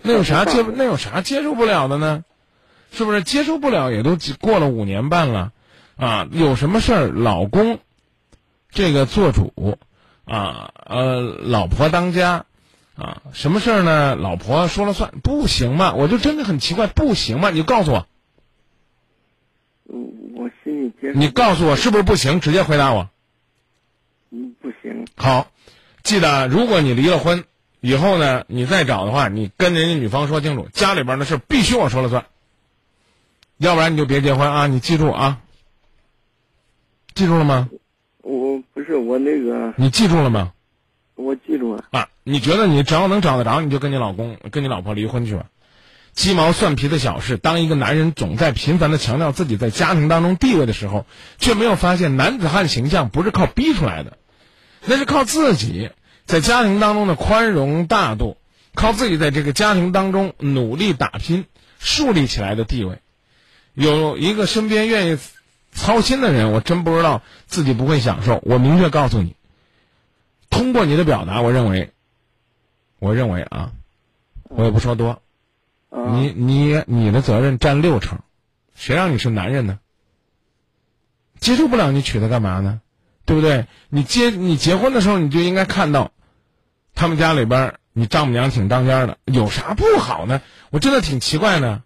[0.00, 2.24] 那有啥接那有啥接受不了的呢？
[2.92, 5.52] 是不是接受不了也都几过了五年半了，
[5.96, 7.80] 啊，有什么事儿老公
[8.70, 9.78] 这个做主
[10.24, 12.46] 啊，呃，老婆当家
[12.94, 14.14] 啊，什么事儿呢？
[14.14, 15.94] 老婆说了算，不行吗？
[15.94, 17.50] 我就真的很奇怪，不行吗？
[17.50, 18.06] 你就告诉我，
[19.92, 21.18] 嗯我心里接受。
[21.18, 22.38] 你告诉我是不是不行？
[22.38, 23.08] 直接回答我。
[24.32, 25.48] 嗯不行，好，
[26.02, 27.44] 记得如果你离了婚
[27.80, 32.26] 以后呢，你再找的话，你跟人家女方说清楚，家里边的事必须我说了算，
[33.58, 34.66] 要不然你就别结婚啊！
[34.66, 35.40] 你记住啊，
[37.14, 37.68] 记住了吗？
[38.22, 40.52] 我不是我那个你记住了吗？
[41.14, 41.84] 我记住了。
[41.90, 45.46] 啊，你觉得你只要能找得着，你就跟你老公、跟你老婆离婚去吧。
[46.12, 51.06] 鸡毛蒜皮的小事，当一个男人总在频繁的强调自己在家庭当中地位的时候，
[51.38, 54.18] 却没有发现男子汉形象不是靠逼出来的，
[54.84, 55.90] 那是靠自己
[56.26, 58.36] 在家庭当中的宽容大度，
[58.74, 61.46] 靠自己在这个家庭当中努力打拼
[61.78, 62.98] 树立起来的地位。
[63.74, 65.18] 有一个身边愿意
[65.72, 68.40] 操心的人，我真不知道自己不会享受。
[68.44, 69.36] 我明确告诉你，
[70.50, 71.92] 通过你的表达，我认为，
[72.98, 73.72] 我认为啊，
[74.44, 75.22] 我也不说多，
[75.90, 78.18] 啊，你你你的责任占六成，
[78.74, 79.78] 谁让你是男人呢？
[81.38, 82.80] 接受不了你娶她干嘛呢？
[83.30, 83.66] 对不对？
[83.90, 86.10] 你结你结婚的时候，你就应该看到，
[86.96, 90.42] 他们家里边儿你丈母娘挺当家的，有啥不好呢？
[90.70, 91.84] 我真的挺奇怪的。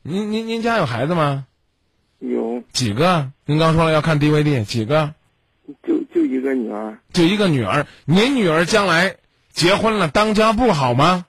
[0.00, 1.44] 您您您家有孩子吗？
[2.18, 3.30] 有几个？
[3.44, 5.12] 您刚说了要看 DVD，几个？
[5.86, 7.86] 就就一个女儿，就一个女儿。
[8.06, 9.16] 您女儿将来
[9.52, 11.26] 结婚了，当家不好吗？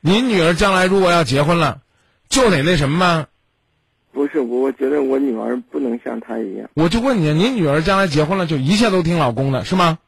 [0.00, 1.80] 您女儿将来如果要结婚了，
[2.28, 3.26] 就得那什么吗？
[4.16, 6.70] 不是我，我觉得我女儿不能像她一样。
[6.72, 9.98] 我就问你，您女儿将来结婚了，就一切都听老公的，是吗？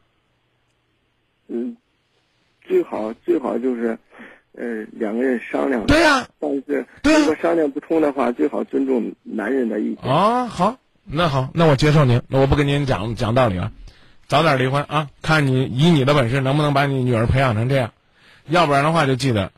[1.47, 1.77] 嗯，
[2.67, 3.99] 最好最好就是，
[4.53, 5.85] 呃，两个人商量。
[5.85, 6.85] 对呀、但是
[7.21, 10.11] 如果商量不通的话，最好尊重男人的意见。
[10.11, 13.71] 啊，好，那好，那我接受您，那我不跟您讲讲道理了，
[14.25, 15.09] 早点离婚啊！
[15.21, 17.93] 看你以你的本事能不能把你女儿培养成这样，
[18.47, 19.51] 要不然的话就记得，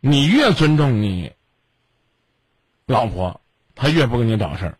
[0.00, 1.30] 你越尊重你
[2.86, 3.40] 老婆，
[3.74, 4.78] 她越不跟你找事儿。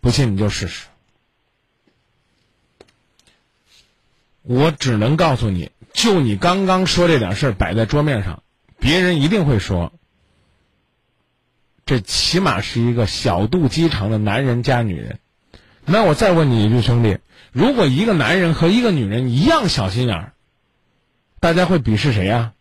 [0.00, 0.86] 不信你就试试。
[4.42, 8.44] 我只能告诉你，就你刚刚说这点事儿摆在桌面上，
[8.78, 9.92] 别人一定会说，
[11.84, 15.18] 这起码是一个小肚鸡肠的男人加女人。
[15.84, 17.18] 那我再问你一句，兄弟，
[17.50, 20.34] 如果一个男人和一个女人一样小心眼儿，
[21.40, 22.54] 大家会鄙视谁呀、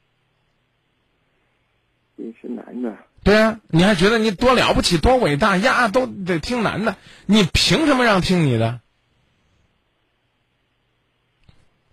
[2.39, 5.87] 是男的，对呀、你还觉得你多了不起、多伟大呀？
[5.89, 8.81] 都得听男的，你凭什么让听你的？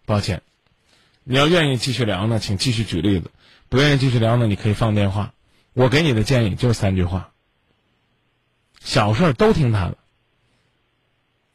[0.06, 0.40] 抱歉，
[1.24, 3.28] 你要愿意继续聊呢，请继续举例子；
[3.68, 5.34] 不愿意继续聊呢，你可以放电话。
[5.74, 7.30] 我给你的建议就是三句话：
[8.80, 9.98] 小事儿都听他的，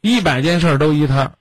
[0.00, 1.34] 一百件事儿都依他。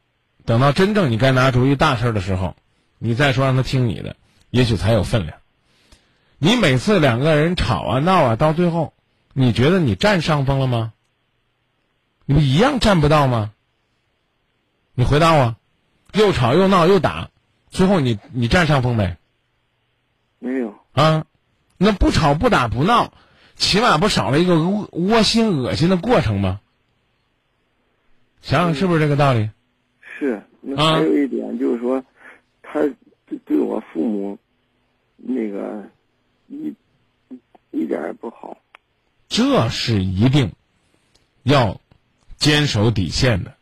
[0.43, 2.55] 等到真正你该拿主意大事儿的时候，
[2.97, 4.15] 你再说让他听你的，
[4.49, 5.37] 也许才有分量。
[6.43, 8.93] 你每次两个人吵啊闹啊，到最后，
[9.31, 10.91] 你觉得你占上风了吗？
[12.25, 13.53] 你不一样占不到吗？
[14.93, 15.55] 你回答我，
[16.11, 17.29] 又吵又闹又打，
[17.69, 19.15] 最后你你占上风没？
[20.39, 20.75] 没有。
[20.91, 21.25] 啊，
[21.77, 23.13] 那不吵不打不闹，
[23.55, 26.59] 起码不少了一个窝窝心恶心的过程吗？
[28.41, 29.49] 想想是不是这个道理？
[30.19, 32.03] 是，那啊还有一点就是说，
[32.61, 32.81] 他
[33.27, 34.37] 对对我父母，
[35.15, 35.85] 那个
[36.53, 36.75] 一
[37.71, 38.57] 一点儿也不好。
[39.27, 40.53] 这是一定
[41.41, 41.81] 要
[42.37, 43.55] 坚守底线的。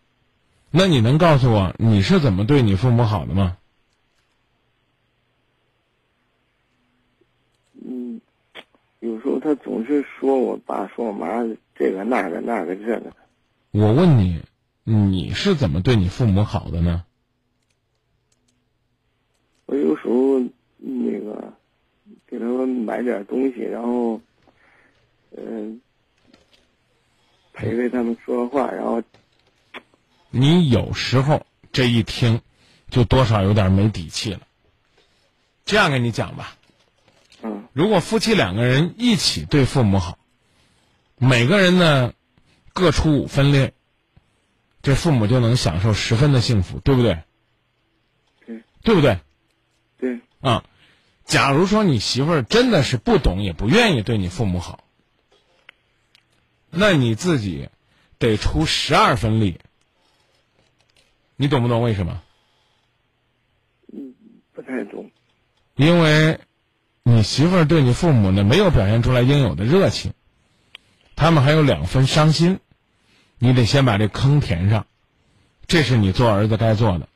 [0.70, 3.57] 那你能告诉我你是怎么对你父母好的吗？
[7.84, 8.22] 嗯，
[8.99, 11.28] 有时候他总是说我爸说我妈
[11.76, 13.13] 这个那个那个这个，
[13.72, 14.41] 我问你，
[14.84, 17.05] 你是怎么对你父母好的呢？
[19.66, 20.39] 我有时候
[20.78, 21.53] 那个
[22.32, 24.21] 给他们买点东西，然后
[25.38, 25.82] 嗯、
[27.51, 29.03] 陪陪他们说话，然后
[30.29, 32.41] 你有时候这一听，
[32.89, 34.39] 就多少有点没底气了。
[35.65, 36.55] 这样跟你讲吧，
[37.43, 40.17] 嗯如果夫妻两个人一起对父母好，
[41.17, 42.13] 每个人呢
[42.73, 43.71] 各出五分力，
[44.82, 47.23] 这父母就能享受十分的幸福，对不对？
[48.45, 49.19] 对，对不对？
[49.97, 50.63] 对，啊，
[51.32, 54.84] 假如说你媳妇儿真的是不懂也不愿意对你父母好，
[56.69, 57.69] 那你自己
[58.19, 59.57] 得出十二分力。
[61.38, 62.21] 你懂不懂为什么？
[63.93, 64.13] 嗯
[64.51, 65.09] 不太懂。
[65.75, 66.41] 因为
[67.03, 70.11] 你媳妇儿对你父母呢没有表现出来应有的热情，
[71.15, 72.59] 他们还有两分伤心，
[73.39, 74.86] 你得先把这坑填上，
[75.65, 77.07] 这是你做儿子该做的，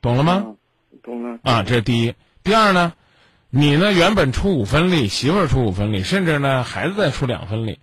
[0.00, 0.32] 懂了吗？
[0.32, 0.56] 啊
[1.02, 1.38] 懂了。
[1.42, 2.14] 啊，这是第一。
[2.42, 2.94] 第二呢，
[3.50, 7.80] 你呢原本出五分力，媳妇儿出五分力，甚至呢孩子再出两分力，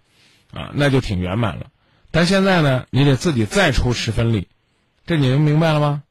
[0.54, 1.68] 啊，那就挺圆满了。
[2.10, 4.48] 但现在呢，你得自己再出十分力，
[5.06, 6.04] 这你们明白了吗？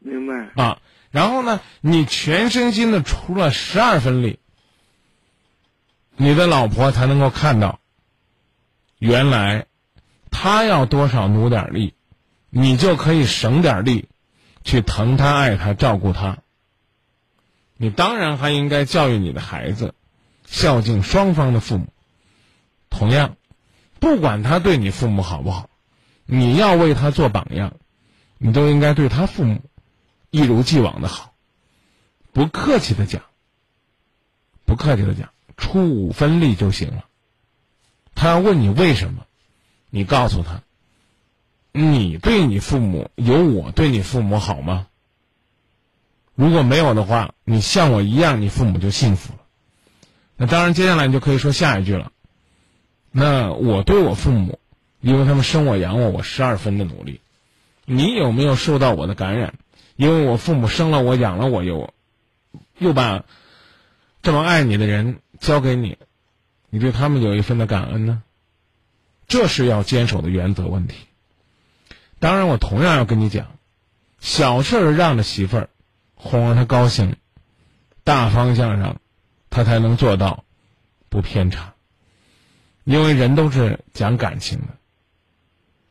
[0.00, 0.50] 明白。
[0.62, 0.78] 啊，
[1.12, 4.40] 然后呢，你全身心的出了十二分力，
[6.16, 7.78] 你的老婆才能够看到，
[8.98, 9.66] 原来
[10.32, 11.94] 她要多少努点力，
[12.50, 14.08] 你就可以省点力，
[14.64, 16.38] 去疼她、爱她、照顾她。
[17.76, 19.94] 你当然还应该教育你的孩子，
[20.46, 21.88] 孝敬双方的父母。
[22.88, 23.36] 同样，
[23.98, 25.68] 不管他对你父母好不好，
[26.26, 27.74] 你要为他做榜样，
[28.38, 29.60] 你都应该对他父母
[30.30, 31.34] 一如既往的好。
[32.32, 33.22] 不客气的讲，
[34.64, 37.04] 不客气的讲，出五分力就行了。
[38.14, 39.26] 他要问你为什么，
[39.90, 40.62] 你告诉他，
[41.72, 44.86] 你对你父母有我对你父母好吗？
[46.34, 49.40] 如果没有的话，你像我一样，你父母就幸福了。
[50.36, 52.10] 那当然，接下来你就可以说下一句了。
[53.12, 54.58] 那我对我父母，
[55.00, 57.20] 因为他们生我养我，我十二分的努力。
[57.84, 59.54] 你有没有受到我的感染？
[59.94, 61.94] 因为我父母生了我养了我，又
[62.78, 63.24] 又把
[64.22, 65.98] 这么爱你的人交给你，
[66.68, 68.22] 你对他们有一份的感恩呢？
[69.28, 70.96] 这是要坚守的原则问题。
[72.18, 73.46] 当然，我同样要跟你讲，
[74.18, 75.68] 小事让着媳妇儿。
[76.24, 77.16] 哄着他高兴，
[78.02, 78.96] 大方向上，
[79.50, 80.44] 他才能做到
[81.10, 81.74] 不偏差。
[82.84, 84.68] 因为人都是讲感情的，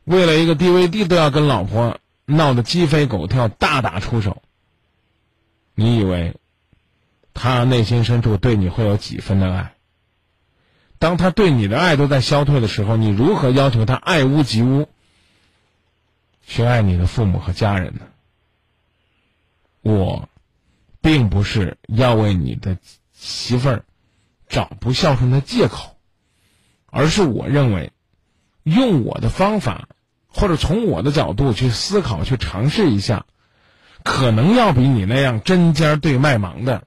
[0.02, 4.42] 为了一个 DVD 都要跟老婆闹得鸡飞狗跳、大打出手。
[5.76, 6.34] 你以为
[7.32, 9.74] 他内心深处对你会有几分的爱？
[10.98, 14.88] 当他对你的爱都在消退的时候，你如何要求他爱屋及乌，
[16.42, 18.00] 去爱你的父母和家人呢？
[19.84, 20.30] 我，
[21.02, 22.78] 并不是要为你的
[23.12, 23.84] 媳妇儿
[24.48, 25.98] 找不孝顺的借口，
[26.86, 27.92] 而是我认为，
[28.62, 29.90] 用我的方法，
[30.26, 33.26] 或者从我的角度去思考、去尝试一下，
[34.02, 36.86] 可能要比你那样针尖对麦芒的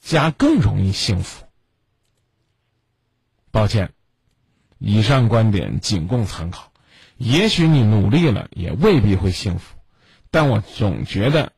[0.00, 1.46] 家更容易幸福。
[3.52, 3.92] 抱歉，
[4.78, 6.72] 以上观点仅供参考，
[7.16, 9.76] 也许你努力了，也未必会幸福，
[10.32, 11.52] 但我总觉得。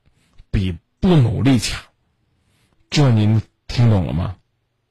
[0.52, 1.82] 比不努力强，
[2.90, 4.36] 这您听懂了吗？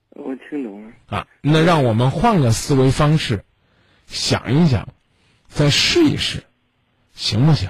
[0.09, 0.91] 我听懂了。
[1.05, 3.45] 啊，那让我们换个思维方式，
[4.07, 4.89] 想一想，
[5.47, 6.43] 再试一试，
[7.14, 7.70] 行不行？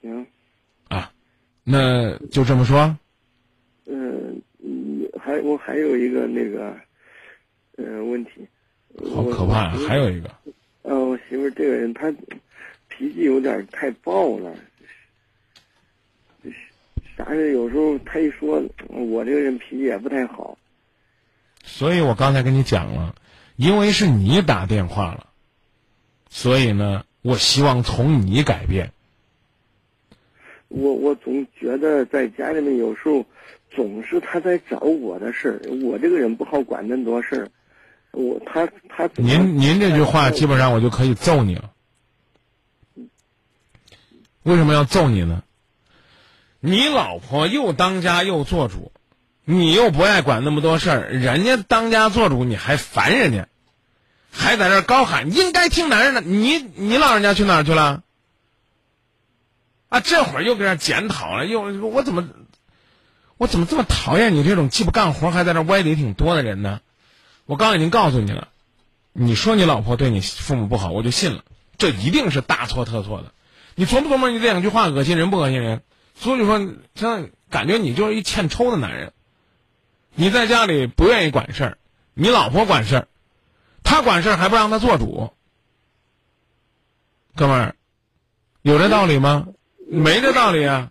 [0.00, 0.26] 行。
[0.88, 1.12] 啊，
[1.62, 2.96] 那就这么说。
[3.86, 4.42] 嗯，
[5.20, 6.74] 还我还有一个那个，
[7.76, 8.48] 呃，问题。
[9.14, 9.76] 好可怕啊！
[9.86, 10.30] 还有一个。
[10.82, 12.10] 呃，我媳妇这个人，她
[12.88, 14.54] 脾气有点太暴了。
[17.16, 20.58] 啥是有时候他一说，我这个人脾气也不太好。
[21.62, 23.14] 所以我刚才跟你讲了，
[23.56, 25.28] 因为是你打电话了，
[26.28, 28.92] 所以呢，我希望从你改变。
[30.68, 33.26] 我我总觉得在家里面有时候
[33.70, 37.48] 总是他在找我的事儿，我这个人不好管那么多事儿。
[38.12, 41.72] 我他他您您这句话基本上我就可以揍你了。
[44.42, 45.44] 为什么要揍你呢？
[46.64, 48.92] 你老婆又当家又做主，
[49.44, 53.48] 你又不爱管那么多事儿，人家当家做主你还烦人家，
[54.30, 58.04] 还在这高喊应该听男人的，你你老人家去哪儿去了？
[59.88, 62.28] 啊，这会儿又搁这检讨了，又我怎么
[63.38, 66.80] 我怎么这么讨厌你这种既不干活还在这歪理挺多的人呢？
[67.44, 68.50] 我刚已经告诉你了，
[69.12, 71.42] 你说你老婆对你父母不好，我就信了，
[71.76, 73.32] 这一定是大错特错的。
[73.74, 75.82] 你琢磨琢磨，你这两句话恶心人不恶心人？
[76.14, 79.12] 所以说，像感觉你就是一欠抽的男人。
[80.14, 81.78] 你在家里不愿意管事儿，
[82.14, 83.08] 你老婆管事儿，
[83.82, 85.32] 他管事儿还不让他做主。
[87.34, 87.74] 哥们儿，
[88.60, 89.48] 有这道理吗？
[89.88, 90.90] 没这道理啊。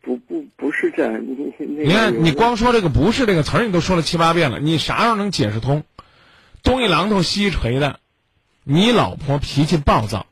[0.00, 5.84] 不不不是这样，你你看，你光说这个“不是”这个词儿，你都说了七八遍了，你啥时候能解释通？
[6.62, 8.00] 东一榔头西一锤的，
[8.62, 10.26] 你老婆脾气暴躁，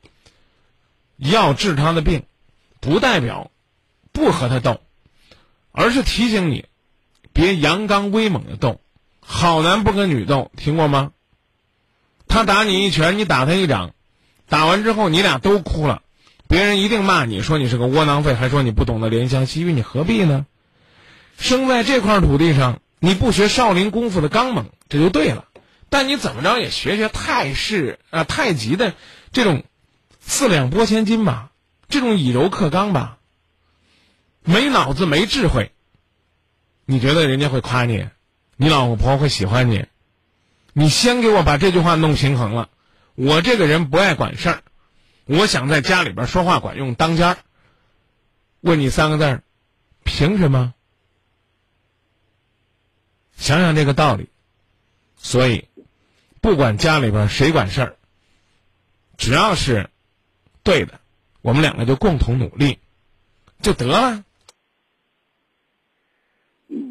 [1.18, 2.24] 要治她的病，
[2.82, 3.52] 不代表
[4.10, 4.80] 不和他斗，
[5.70, 6.66] 而是提醒你
[7.32, 8.80] 别阳刚威猛的斗。
[9.20, 11.12] 好男不跟女斗，听过吗？
[12.26, 13.94] 他打你一拳，你打他一掌，
[14.48, 16.02] 打完之后你俩都哭了，
[16.48, 20.44] 别人一定骂你说你是个窝囊废，还说你不懂得怜香惜玉，你何必呢？
[21.38, 25.44] 生在这块土地上，你不学少林功夫的刚猛，这就对了。
[25.88, 28.92] 但你怎么着也学学太式啊、太极的
[29.30, 29.62] 这种
[30.18, 31.51] 四两拨千斤吧，
[31.92, 33.18] 这种以柔克刚吧。
[34.44, 35.72] 没脑子没智慧，
[36.86, 38.08] 你觉得人家会夸你？
[38.56, 39.86] 你老婆会喜欢你？
[40.72, 42.70] 你先给我把这句话弄平衡了。
[43.14, 44.62] 我这个人不爱管事儿，
[45.26, 47.38] 我想在家里边说话管用当家儿。
[48.62, 49.42] 问你三个字儿，
[50.02, 50.72] 凭什么？
[53.36, 54.30] 想想这个道理。
[55.18, 55.68] 所以，
[56.40, 57.96] 不管家里边谁管事儿，
[59.18, 59.90] 只要是
[60.62, 60.98] 对的，
[61.42, 62.78] 我们两个就共同努力，
[63.60, 64.24] 就得了。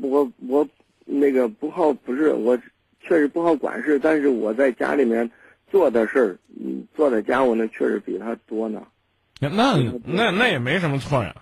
[0.02, 0.68] 我我
[1.06, 2.58] 那个不好，不是我
[3.02, 5.32] 确实不好管事，但是我在家里面
[5.72, 8.84] 做的事儿，嗯，做的家务呢，确实比他多呢。
[9.40, 11.36] 那那那也没什么错呀。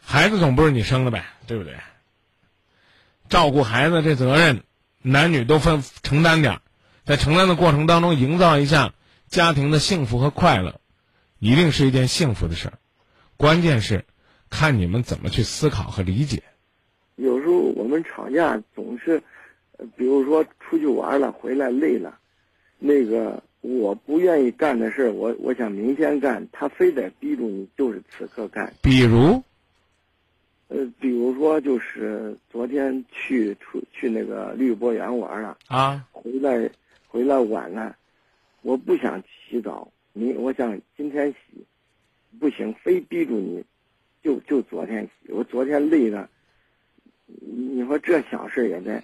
[0.00, 1.74] 孩子总不是你生的呗，对不对？
[3.28, 4.62] 照顾孩子这责任，
[5.02, 6.60] 男女都分承担点儿，
[7.04, 8.94] 在承担的过程当中，营造一下
[9.26, 10.80] 家庭的幸福和快乐，
[11.38, 12.78] 一定是一件幸福的事儿。
[13.36, 14.04] 关键是
[14.50, 16.42] 看你们怎么去思考和理解。
[17.16, 19.22] 有时候我们吵架总是，
[19.76, 22.18] 呃比如说出去玩了，回来累了，
[22.78, 28.72] 那个我不愿意干的事儿，我我想明天干，他非得逼着你，就是此刻干。
[28.82, 29.42] 比如，
[30.68, 36.70] 呃，比如说就是昨天去出去那个绿博园玩了，啊，回来
[37.08, 37.96] 回来晚了，
[38.62, 41.64] 我不想洗澡，明我想今天洗，
[42.38, 43.64] 不行，非逼住你，
[44.22, 46.28] 就就昨天洗，我昨天累的，
[47.26, 49.02] 你说这小事也在。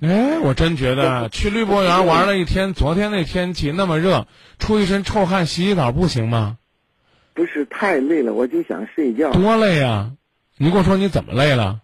[0.00, 4.26] 哎，我真觉得去绿博园玩了一天，昨天那天气那么热，
[4.58, 6.58] 出一身臭汗，洗洗澡不行吗？
[7.34, 9.32] 不是太累了，我就想睡觉。
[9.32, 10.12] 多累呀！
[10.58, 11.80] 你跟我说你怎么累了？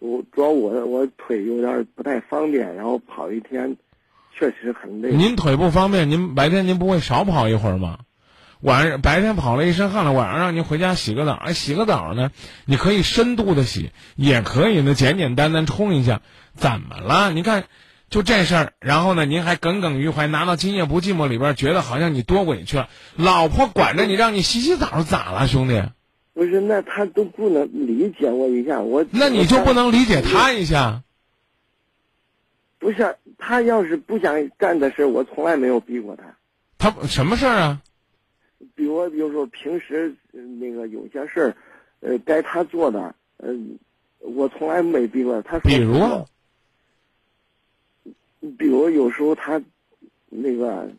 [0.00, 3.76] 我主要我我腿有点不太方便，然后跑一天，
[4.38, 5.12] 确实很累。
[5.12, 7.98] 您腿不方便，您白天您不会少跑一会儿吗？
[8.60, 11.32] 晚上白天跑了一身汗了，晚上让您回家洗个澡。
[11.32, 12.30] 哎，洗个澡呢，
[12.64, 16.20] 你可以深度的洗，也可以呢简简单单冲一下。
[16.54, 17.32] 怎么了？
[17.32, 17.64] 你看，
[18.08, 22.88] 就这事儿，然后呢，您还耿耿于怀，拿到《今夜不寂寞》里边，觉得好像你多委屈了。
[23.16, 25.82] 老婆管着你，让你洗洗澡，咋了，兄弟？
[26.32, 31.02] 不是，那他都不能理解我一下，我那你就不能理解他一下？
[32.82, 36.36] 不是他要是不想干的事，我从来没有逼过他。
[36.78, 37.80] 他什么事儿啊？
[38.74, 41.56] 比如，比如说平时呃那个有些事儿，
[42.00, 43.78] 呃，该他做的，嗯、
[44.18, 45.60] 我从来没逼过他。
[45.60, 46.26] 比如啊，
[48.58, 49.62] 比如有时候他
[50.28, 50.90] 那个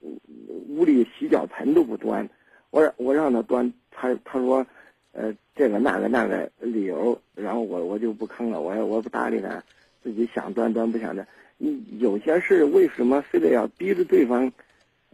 [0.00, 0.20] 嗯
[0.68, 2.30] 屋里洗脚盆都不端，
[2.70, 4.64] 我让我让他端，他他说
[5.10, 9.60] 呃这个那个那个理由，然后我我就不吭了，我我不搭理他，
[10.04, 11.26] 自己想端端不想端。
[11.56, 14.52] 你有些事为什么非得要逼着对方？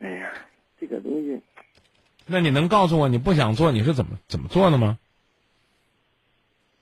[0.01, 0.33] 哎呀，
[0.81, 1.41] 这个东西
[2.27, 4.99] 那你能告诉我你不想做你是怎么怎么做的吗？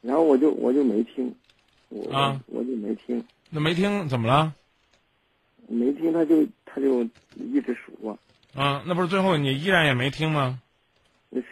[0.00, 1.34] 然后我就我就没听，
[1.88, 4.54] 我、啊我就没听，那没听怎么了？
[5.66, 7.02] 没听他就他就
[7.34, 8.18] 一直数我。
[8.54, 10.62] 啊，那不是最后你依然也没听吗？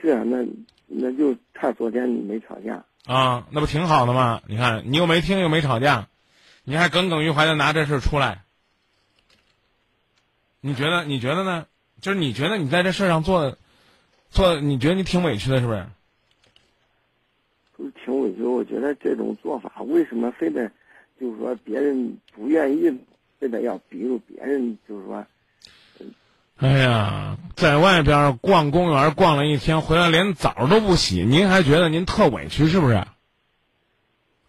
[0.01, 0.47] 是啊，那
[0.87, 2.85] 那就差昨天你没吵架。
[3.05, 4.41] 啊，那不挺好的吗？
[4.47, 6.09] 你看，你又没听又没吵架，
[6.69, 8.43] 你还耿耿于怀的拿这事儿出来，
[10.61, 11.67] 你觉得你觉得呢？
[12.01, 13.57] 就是你觉得你在这事儿上做的
[14.31, 15.87] 做的，你觉得你挺委屈的，是不是？
[17.77, 20.69] 不是挺委屈，我觉得这种做法为什么非得，
[21.21, 22.99] 就是说别人不愿意，
[23.39, 25.25] 非得要逼着别人，就是说，
[26.57, 33.07] 哎呀，在外边逛公园逛了一天，回来连澡都不洗，您还觉得您特委屈是不是？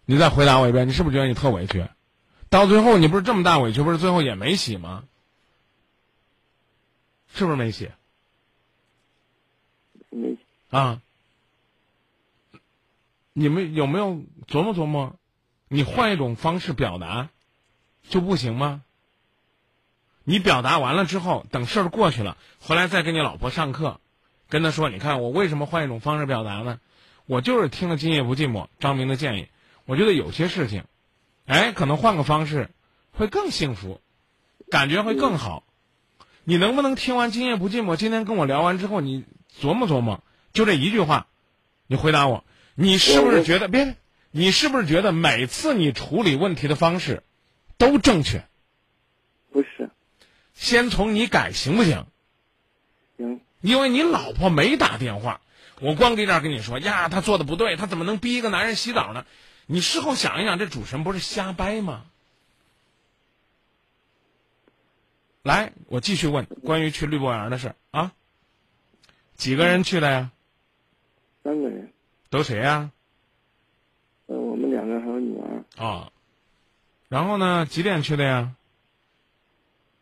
[0.04, 1.86] 你再回答我一遍，你是不是觉得你特委屈？
[2.50, 5.04] 到最后你不是这么大委屈，不是最后也没洗吗？
[7.34, 7.90] 是不是没洗
[10.10, 10.36] 没
[10.70, 11.02] 啊？
[13.32, 15.14] 你们有没有琢磨琢磨？
[15.68, 17.28] 你换一种方式表达，
[18.08, 18.82] 就不行吗？
[20.24, 24.00] 你表达完了之后，等事儿过去了，回来再跟你老婆上课，
[24.48, 26.80] 跟她说：“你看我为什么换一种方式表达呢？
[27.26, 29.48] 我就是听了《今夜不寂寞》张明的建议，
[29.84, 30.84] 我觉得有些事情，
[31.48, 32.68] 哎，可能换个方式
[33.10, 34.02] 会更幸福，
[34.70, 35.64] 感觉会更好。
[36.44, 37.94] 你能不能听完《今夜不寂寞》？
[37.96, 39.24] 今天跟我聊完之后，你
[39.58, 40.22] 琢磨琢磨，
[40.52, 41.26] 就这一句话，
[41.86, 42.44] 你回答我，
[42.74, 43.96] 你是不是觉得别？
[44.30, 47.22] 你是不是觉得每次你处理问题的方式
[47.78, 48.44] 都正确？
[49.50, 49.88] 不是，
[50.52, 52.04] 先从你改行不行？
[53.16, 55.40] 行，因为你老婆没打电话，
[55.80, 59.24] 我光跟这儿跟你说呀，她做的不对，她怎么能逼一个男人洗澡呢？
[59.70, 62.06] 你事后想一想，这主持人不是瞎掰吗？
[65.42, 68.14] 来，我继续问关于去绿博园的事儿啊。
[69.34, 70.32] 几个人去的呀？
[71.44, 71.92] 三个人，
[72.30, 72.90] 都谁呀？
[74.24, 76.12] 呃，我们两个还有女儿，啊、
[77.08, 77.66] 然后呢？
[77.66, 78.54] 几点去的呀？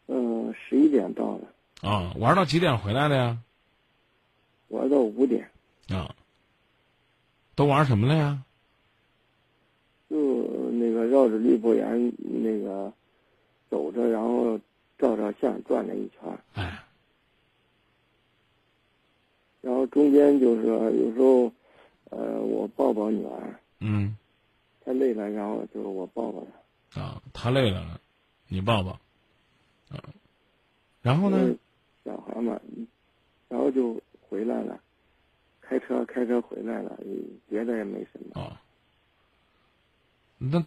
[0.07, 3.39] 嗯、十一点到的，啊、玩到几点回来的呀？
[4.69, 5.51] 玩到五点，
[5.89, 6.15] 啊、
[7.57, 8.45] 都玩什么了呀？
[11.07, 12.93] 绕着绿博园那个
[13.71, 14.59] 走着，然后
[14.99, 16.85] 照照相，转了一圈儿，哎，
[19.61, 21.53] 然后中间就是有时候，
[22.11, 24.17] 呃，我抱抱女儿，嗯，
[24.85, 26.45] 她累了，然后就是我抱抱
[26.93, 27.01] 她。
[27.01, 28.01] 啊，他累了，
[28.49, 28.93] 你抱抱，
[29.91, 30.03] 啊，
[31.03, 31.39] 然后呢？
[31.43, 31.59] 嗯
[32.07, 32.61] 小孩嘛，
[33.49, 34.81] 然后就回来了，
[35.61, 36.97] 开车开车回来了，
[37.49, 38.41] 别的也没什么。
[38.41, 38.63] 啊，
[40.39, 40.65] 那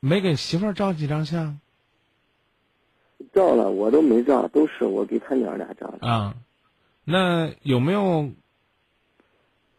[0.00, 1.60] 没给媳妇儿照几张相
[3.32, 6.08] 照了我都没照，都是我给他娘俩照的。
[6.08, 6.34] 啊？
[7.04, 8.30] 那有没有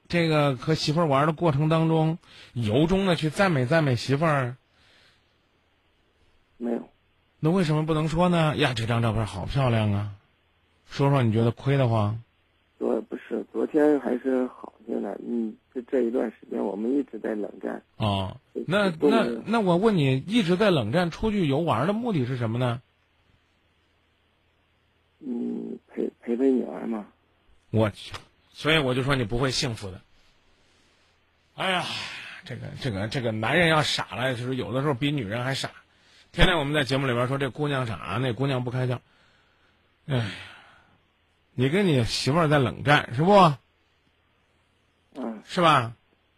[0.08, 2.18] 这个和媳妇儿玩的过程当中，
[2.54, 4.56] 由衷的去赞美赞美媳妇儿？
[6.58, 6.90] 没有，
[7.40, 8.56] 那为什么不能说呢？
[8.58, 10.12] 呀，这张照片好漂亮啊！
[10.86, 12.22] 说说你觉得亏得慌？
[12.78, 15.16] 昨不是昨天还是好些呢。
[15.26, 17.82] 嗯，这这一段时间我们一直在冷战。
[17.96, 18.38] 哦，
[18.68, 22.82] 那那那我问你，一直在冷战出去游玩的目的是什么呢？
[25.20, 27.08] 嗯，陪陪陪女儿嘛。
[27.70, 28.14] 我去，
[28.52, 30.02] 所以我就说你不会幸福的。
[31.56, 31.86] 哎呀，
[32.44, 35.72] 这个这个这个男人要傻了，就是有的时候比女人还傻。
[36.32, 39.00] 天天我们在节目里边说这姑娘傻，那姑娘不开窍。
[40.08, 40.26] 哎呀，
[41.54, 43.54] 你跟你媳妇儿在冷战是不？
[45.16, 45.94] 嗯，是吧？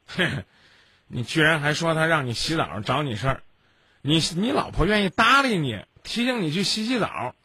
[1.07, 3.43] 你居然还说他让你洗澡找你事儿，
[4.01, 7.35] 你你老婆愿意搭理你，提醒你去洗洗澡，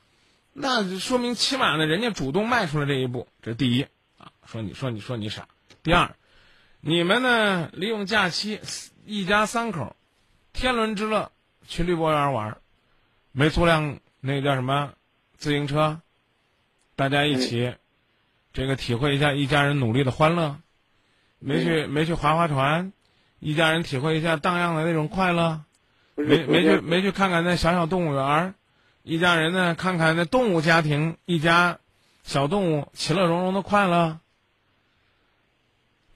[0.55, 3.83] 那就说明起码呢，人家主动迈出了这一步，这是第一
[4.17, 4.33] 啊。
[4.47, 5.49] 说你说你说你傻。
[5.83, 6.17] 第二，
[6.81, 8.61] 你们呢利用假期
[9.05, 9.95] 一家三口，
[10.55, 11.31] 天伦之乐
[11.67, 12.61] 去绿博园玩儿，
[13.33, 14.95] 没租辆那个叫什么
[15.37, 16.01] 自行车，
[16.97, 17.75] 大家一起
[18.55, 20.59] 这个体会一下一家人努力的欢乐。
[21.39, 22.93] 没去没去划划船，
[23.39, 25.63] 一家人体会一下荡漾的那种快乐。
[26.17, 28.55] 没没去没去看看那小小动物园儿，
[29.05, 31.79] 一家人呢看看那动物家庭一家
[32.25, 34.19] 小动物其乐融融的快乐。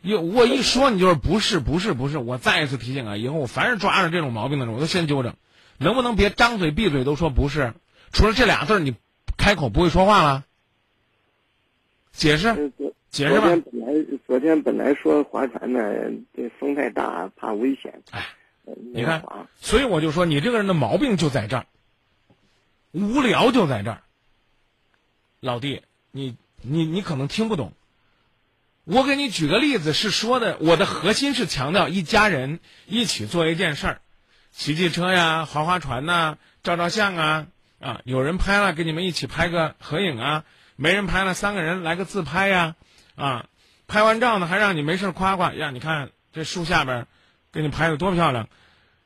[0.00, 5.36] 有我一说你就是不是不是不是，我再一次提醒啊，以后我凡是抓着这种毛病的人，我都先纠正，
[5.78, 7.72] 能不能别张嘴闭嘴都说不是？
[8.10, 8.96] 除了这俩字儿，你
[9.38, 10.44] 开口不会说话了？
[12.10, 12.72] 解释
[13.10, 13.50] 解释吧
[14.32, 14.62] 昨天。
[14.62, 15.78] 本来说划船呢，
[16.34, 18.02] 这风太大，怕危险。
[18.12, 18.28] 哎，
[18.64, 19.22] 呃你看。
[19.60, 21.66] 所以我就说，你这个人的毛病就在这儿，
[22.92, 24.00] 无聊就在这儿。
[25.40, 27.74] 老弟，你你你可能听不懂。
[28.84, 34.00] 我给你举个例子，是说的，我的核心是强调一家人一起做一件事儿，
[34.50, 37.46] 骑骑车呀，划划船呐、照照相啊，
[37.80, 40.44] 啊，有人拍了，跟你们一起拍个合影啊，
[40.76, 42.76] 没人拍了，三个人来个自拍呀，
[43.14, 43.44] 啊，
[43.86, 47.06] 拍完照呢，还让你没事夸夸呀，你看这树下边
[47.52, 48.48] 给你拍的多漂亮。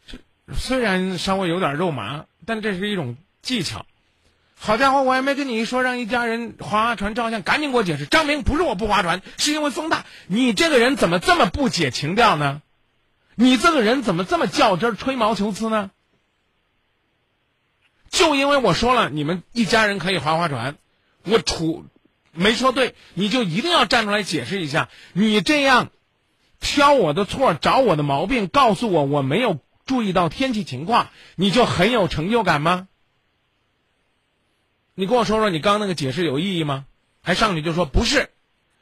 [0.06, 0.18] 这
[0.54, 3.86] 虽然稍微有点肉麻，但这是一种技巧。
[4.58, 8.06] 好家伙，我还没跟你一说让一家人划船照相，赶紧给我解释。
[8.06, 10.06] 张明不是我不划船，是因为风大。
[10.28, 12.62] 你这个人怎么这么不解情调呢？
[13.34, 15.90] 你这个人怎么这么较真、吹毛求疵呢？
[18.08, 20.78] 就因为我说了，你们一家人可以划划船，
[21.24, 21.84] 我处
[22.36, 24.88] 没说对，你就一定要站出来解释一下。
[25.12, 25.90] 你这样
[26.60, 32.88] 挑我的错，找我的毛病，告诉我我没有注意到天气情况，你就很有成就感吗？
[34.94, 36.86] 你跟我说说，你刚那个解释有意义吗？
[37.22, 38.30] 还上去就说不是，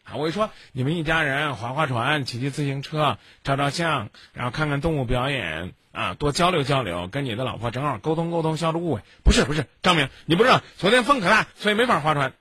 [0.05, 9.01] 啊，我一说你们一家人划划船、骑骑自行车、照照相，然后看看动物表演啊，多交流交流，跟你的老婆正好沟通沟通，消除误会。
[9.25, 12.33] 不是不是，张明，你不知道昨天风可大，所以没法划船。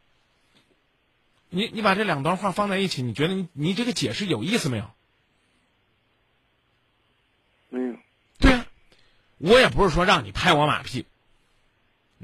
[1.55, 4.89] 你你把这两段话放在一起，你觉得你你这个解释有意思没有？
[7.69, 7.95] 没有，
[8.39, 8.65] 对呀、
[9.37, 11.05] 我也不是说让你拍我马屁，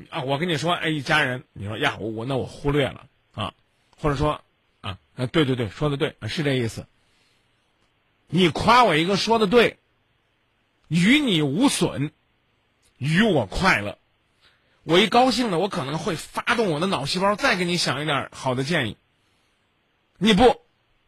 [0.10, 3.54] 啊，我跟你说，哎，一家人，你说呀，我我那我忽略了啊，
[3.98, 4.42] 或者说
[4.82, 6.88] 啊，啊，对对对，说的对，是这意思。
[8.28, 9.78] 你夸我一个说的对，
[10.88, 12.12] 与你无损，
[12.98, 14.00] 与我快乐。
[14.84, 18.98] 我一高兴呢，我可能会发动我的脑细胞，再给你想一点好的建议。
[20.20, 20.62] 你不，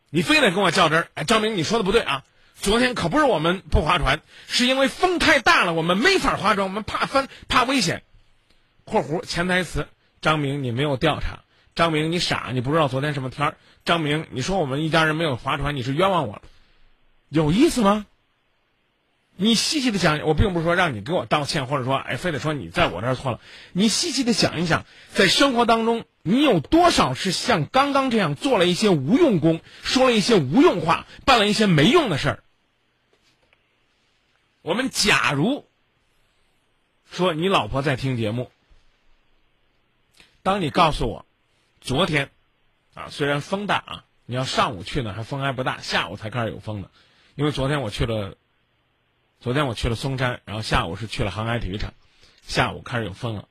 [0.09, 1.07] 你非得跟我较真儿。
[1.13, 2.23] 哎，张明，你说的不对啊！
[2.55, 8.03] 昨天可不是我们不划船，是因为风太大了，我们没法划船，我们怕翻，怕危险。
[8.85, 9.87] （括弧潜台词：
[10.21, 11.39] 张明，你没有调查。
[11.75, 13.57] 张明，你傻，你不知道昨天什么天儿。
[13.83, 16.41] 张明，你说我们一家人没有划船，你是冤枉我了，
[17.27, 18.05] 有意思吗？
[19.43, 23.39] 你细细的想，我并不是说让你给我道歉，或者说，哎，非得说你在我这儿错了。
[23.73, 24.85] 你细细的想一想，
[25.15, 32.43] 在生活当中，你有多少是像刚刚这样做了一些无用功，说了一些无用话，办了一些没用的事儿？
[34.61, 35.65] 我们假如
[37.09, 38.51] 说你老婆在听节目，
[40.43, 41.25] 当你告诉我，
[41.81, 42.29] 昨天
[42.93, 46.91] 啊，虽然风大啊，你要上午去呢，还风还不大，下午才开始有风呢，
[47.33, 48.37] 因为昨天我去了。
[49.41, 51.95] 昨天我去了嵩山，然后下午是去了航海体育场，
[52.43, 53.47] 下午开始有风了，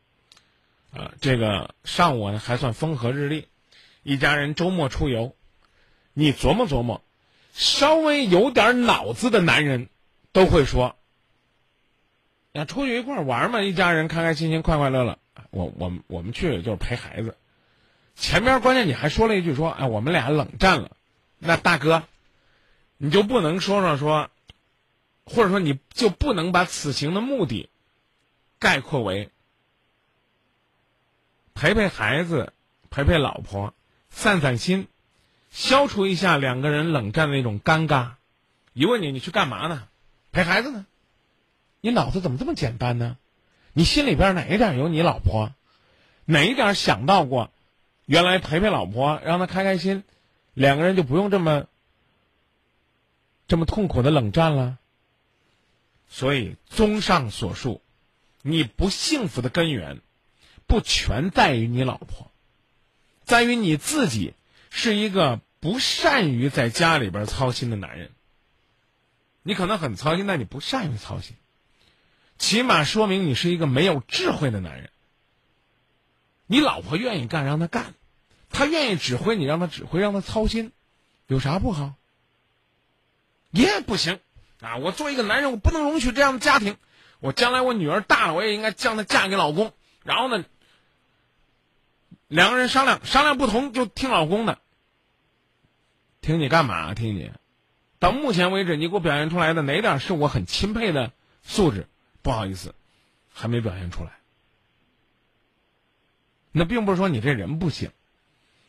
[0.93, 3.49] 呃，这个上午呢还算风和日丽，
[4.05, 5.35] 一家人周末出游，
[6.13, 7.03] 你琢磨琢磨，
[7.53, 9.89] 稍微有点脑子的男人，
[10.31, 10.95] 都会说，
[12.53, 15.19] 呀，出去一块玩嘛，一家人开开心心、快快乐乐。
[15.51, 17.37] 我我我们去就是陪孩子，
[18.15, 20.93] 前边关键你还说了一句说，哎，我们俩冷战了，
[21.41, 22.05] 那大哥，
[22.97, 24.31] 你就不能说说说。
[25.33, 27.71] 或者说，你就不能把此行的目的
[28.59, 29.31] 概括为
[31.55, 32.53] 陪陪孩子、
[32.91, 33.73] 陪陪老婆、
[34.11, 34.89] 散散心、
[35.51, 38.15] 消除一下两个人冷战的那种尴尬。
[38.73, 39.87] 一问你，你去干嘛呢？
[40.33, 40.85] 陪孩子呢？
[41.81, 43.17] 你脑子怎么这么简单呢？
[43.73, 45.53] 你心里边哪一点有你老婆？
[46.25, 47.51] 哪一点想到过？
[48.07, 50.03] 原来陪陪老婆，让她开开心，
[50.55, 51.67] 两个人就不用这么
[53.47, 54.79] 这么痛苦的冷战了。
[56.13, 57.81] 所以，综上所述，
[58.43, 60.01] 你不幸福的根源，
[60.67, 62.33] 不全在于你老婆，
[63.23, 64.35] 在于你自己
[64.71, 68.11] 是一个不善于在家里边操心的男人。
[69.45, 71.37] 你可能很操心，但你不善于操心，
[72.39, 74.91] 起码说明你是一个没有智慧的男人。
[76.47, 77.95] 你老婆愿意干，让她干；
[78.51, 80.73] 她愿意指挥你，让她指挥，让她操心，
[81.29, 81.95] 有啥不好？
[83.53, 84.19] 也不行。
[84.61, 84.77] 啊！
[84.77, 86.77] 我作为一个男人，我不能容许这样的家庭。
[87.21, 89.73] 我将来我女儿大了，我也应该将她嫁给老公。
[90.05, 90.45] 然后呢，
[92.29, 94.59] 两个人商量商量不同就听老公的。
[96.21, 96.95] 听你干嘛？
[96.95, 97.31] 听你？
[97.99, 101.87] 到目前为止，你给我表现出来的哪点是我很钦佩的素质？
[102.23, 102.75] 不好意思，
[103.33, 104.13] 还没表现出来。
[106.53, 107.91] 那并不是说你这人不行，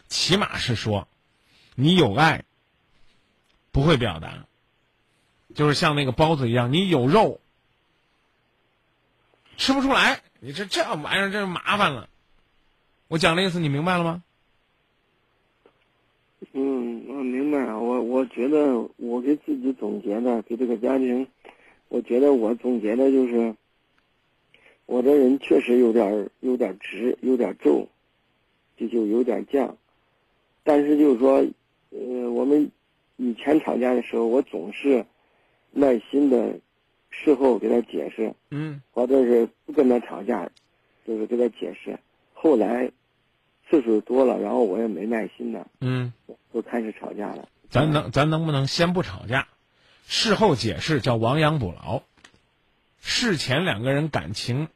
[0.08, 1.08] 起码是说
[1.76, 2.44] 你有爱，
[3.72, 4.46] 不会表达。
[5.54, 7.40] 就是像那个包子一样，你有肉
[9.58, 12.10] 吃不出来，你这这玩意儿真是麻烦了。
[13.08, 14.24] 我讲的意思你明白了吗？
[16.54, 17.78] 嗯，我明白啊。
[17.78, 21.28] 我我觉得我给自己总结的，给这个家庭，
[21.90, 23.56] 我觉得我总结的就是，
[24.86, 27.88] 我这人确实有点有点直，有点皱，
[28.78, 29.76] 就就有点犟。
[30.64, 31.46] 但是就是说，
[31.90, 32.72] 呃，我们
[33.18, 35.06] 以前吵架的时候，我总是。
[35.72, 36.60] 耐心的
[37.10, 40.50] 事后给他解释，嗯，或者是不跟他吵架，
[41.08, 42.00] 就是给他解释。
[42.34, 42.92] 后来
[43.70, 46.14] 次数多了，然后我也没耐心了，嗯，
[46.54, 47.48] 就开始吵架了。
[47.70, 49.48] 咱能咱能不能先不吵架？
[50.08, 52.02] 事后解释叫亡羊补牢，
[53.02, 54.68] 事前两个人感情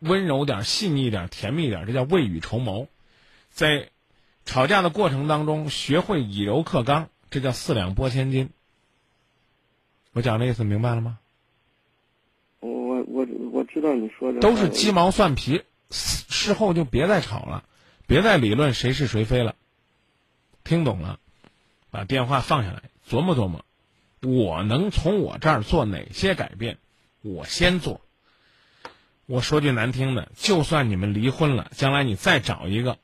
[0.00, 2.86] 温柔点、细腻点、甜蜜点，这叫未雨绸缪。
[3.50, 3.88] 在
[4.44, 8.50] 吵架的过程当中，学会以柔克刚，这叫四两拨千斤。
[10.16, 11.18] 我讲的意思明白了吗？
[12.60, 17.64] 我我我我知道你说的都是鸡毛蒜皮，事后就别再吵了，
[18.06, 19.56] 别再理论谁是谁非了。
[20.64, 21.18] 听懂了，
[21.90, 23.66] 把电话放下来，琢磨琢磨，
[24.22, 26.78] 我能从我这儿做哪些改变？
[27.20, 28.00] 我先做。
[29.26, 32.96] 我说句难听的，就算你们离婚了，将来你再找一个，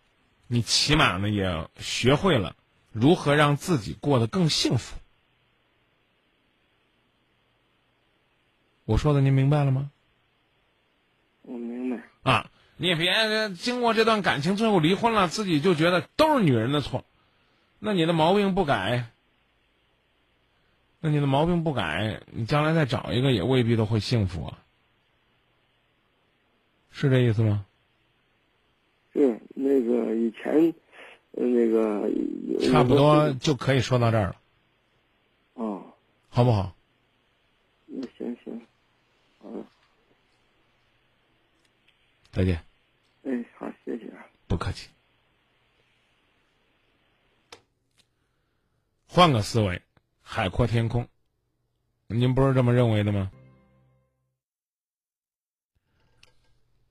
[0.46, 2.56] 你起码呢也学会了
[2.90, 4.96] 如何让自己过得更幸福。
[8.84, 9.90] 我说的您明白了吗？
[11.42, 12.50] 我明白啊！
[12.76, 17.04] 你也别经过这段感情最后离婚了，自己就觉得都是女人的错，
[17.78, 19.10] 那你的毛病不改，
[21.00, 24.58] 那你的毛病不改，你将来再找一个也未必都会幸福啊，
[26.90, 27.66] 是这意思吗？
[29.12, 30.74] 是，那个以前，
[31.32, 32.10] 呃那个
[32.70, 34.36] 差不多就可以说到这儿了，
[35.54, 35.84] 哦，
[36.28, 36.74] 好不好？
[37.86, 38.60] 那行行，
[39.44, 39.64] 嗯，
[42.32, 42.64] 再见，
[43.24, 44.24] 哎，好，谢谢啊。
[44.46, 44.88] 不客气。
[49.06, 49.82] 换个思维，
[50.22, 51.06] 海阔天空，
[52.06, 53.30] 您不是这么认为的吗？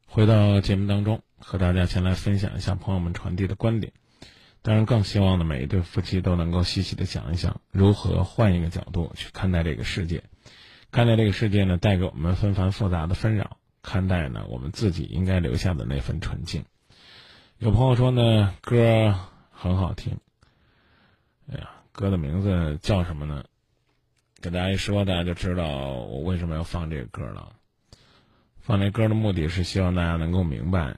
[0.06, 3.94] 回到节目当中，和大家先来分享一下朋友们传递的观点。
[4.62, 10.24] 当然，更希望呢，每一对夫妻都能够细细的想一想，如何换一个角度去看待这个世界，
[10.92, 16.64] 看待这个世界呢，带给我们纷繁复杂的纷扰，看待呢，我们自己应该留下的那份纯净。
[17.58, 19.16] 有朋友说呢，歌
[19.52, 20.18] 很好听。
[21.52, 23.46] 哎呀，歌的名字叫什么呢？
[24.42, 27.54] 给大家一说，大家就知道我为什么要放这个歌了。
[28.60, 30.98] 放这歌的目的是希望大家能够明白，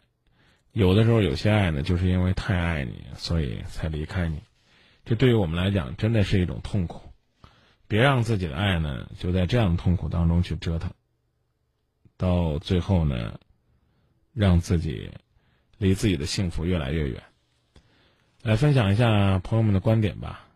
[0.71, 4.41] 有的时候有些爱呢，就是因为太爱你，所以才离开你。
[5.05, 7.01] 这对于我们来讲，真的是一种痛苦。
[7.87, 10.91] 别让自己的爱呢，就在这样的痛苦当中去折腾，
[12.17, 13.39] 到最后呢，
[14.33, 15.11] 让自己
[15.77, 17.23] 离自己的幸福越来越远。
[18.41, 20.47] 来分享一下朋友们的观点吧。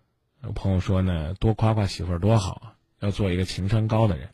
[0.43, 4.29] 有朋友说呢，多夸夸媳妇儿多好啊，要做一个情商高的人。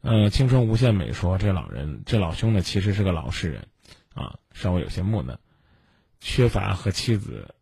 [0.00, 3.68] 呃，青春无限美说这老人这老兄呢，其实是个老实人，
[4.12, 5.38] 啊，稍微有些木讷，
[6.20, 7.54] 缺乏和妻子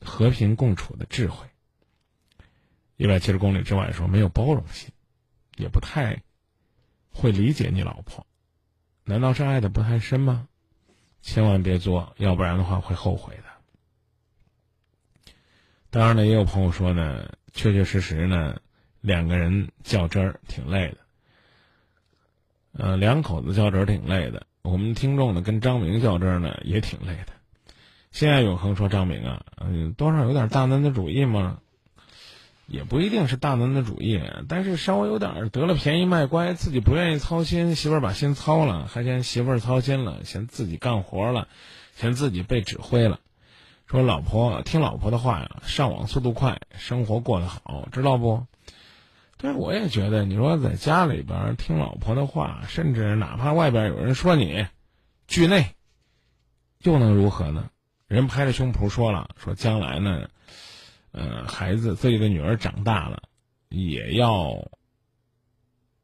[0.00, 1.46] 和平共处的智慧。
[2.96, 4.90] 一百七十公里之外说没有包容心，
[5.56, 6.22] 也不太
[7.12, 8.26] 会理解你老婆，
[9.04, 10.48] 难道是爱的不太深吗？
[11.20, 13.42] 千万别作，要不然的话会后悔的。
[15.90, 18.60] 当然呢，也有朋友说呢，确确实实呢，
[19.00, 20.98] 两个人较真儿挺累的。
[22.72, 24.46] 呃，两口子较真儿挺累的。
[24.62, 27.32] 我们听众呢跟张明较真儿呢也挺累的。
[28.12, 31.60] 现在永恒说张明啊，嗯，多少有点大男子主义嘛，
[32.68, 41.48] 也不一定是大男子主义，但是稍微有点得了便宜卖乖，自己不愿意操心，媳妇儿把心操了，还嫌媳妇儿操心了，嫌自己干活了，
[41.96, 43.20] 嫌自己被指挥了。
[43.86, 48.44] 说老婆听老婆的话呀，上网速度快，生活过得好，知道不？
[49.38, 54.66] 对，我也觉得，你说在家里边听老婆的话，甚至哪怕外边有人说你，
[55.26, 55.74] 惧内，
[56.82, 57.70] 又能如何呢？
[58.08, 60.28] 人拍着胸脯说了，说将来呢，
[61.12, 63.22] 呃，孩子自己的女儿长大了，
[63.68, 64.68] 也要，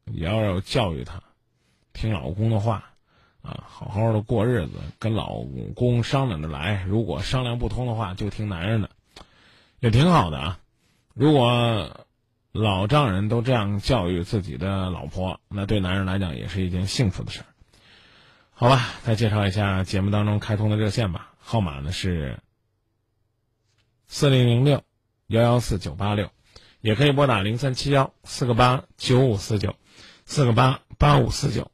[0.05, 1.21] 也要教育她，
[1.93, 2.91] 听老公的话。
[3.41, 5.43] 啊，好好的过日子，跟老
[5.75, 6.83] 公商量着来。
[6.87, 8.89] 如果商量不通的话，就听男人的，
[9.79, 10.59] 也挺好的啊。
[11.13, 12.07] 如果
[12.51, 17.45] 老丈人都这样教育自己的老婆，那对男人来讲也是一件幸福的事儿。
[18.49, 22.39] 好吧，再介绍一下节目当中开通的热线吧，号码呢是
[24.07, 24.83] 四零零六
[25.27, 26.29] 幺幺四九八六，
[26.81, 29.75] 也可以拨打零三七幺四个八九五四九，
[30.25, 31.71] 四个八八五四九。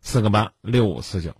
[0.00, 1.34] 四个八六五四九，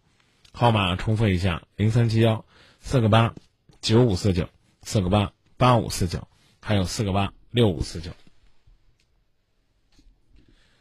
[0.52, 2.44] 号码重复一下：零三七幺
[2.80, 3.34] 四个八
[3.80, 4.46] 九五四九，
[4.82, 6.28] 四个八八五四九，
[6.60, 8.10] 还有四个八六五四九。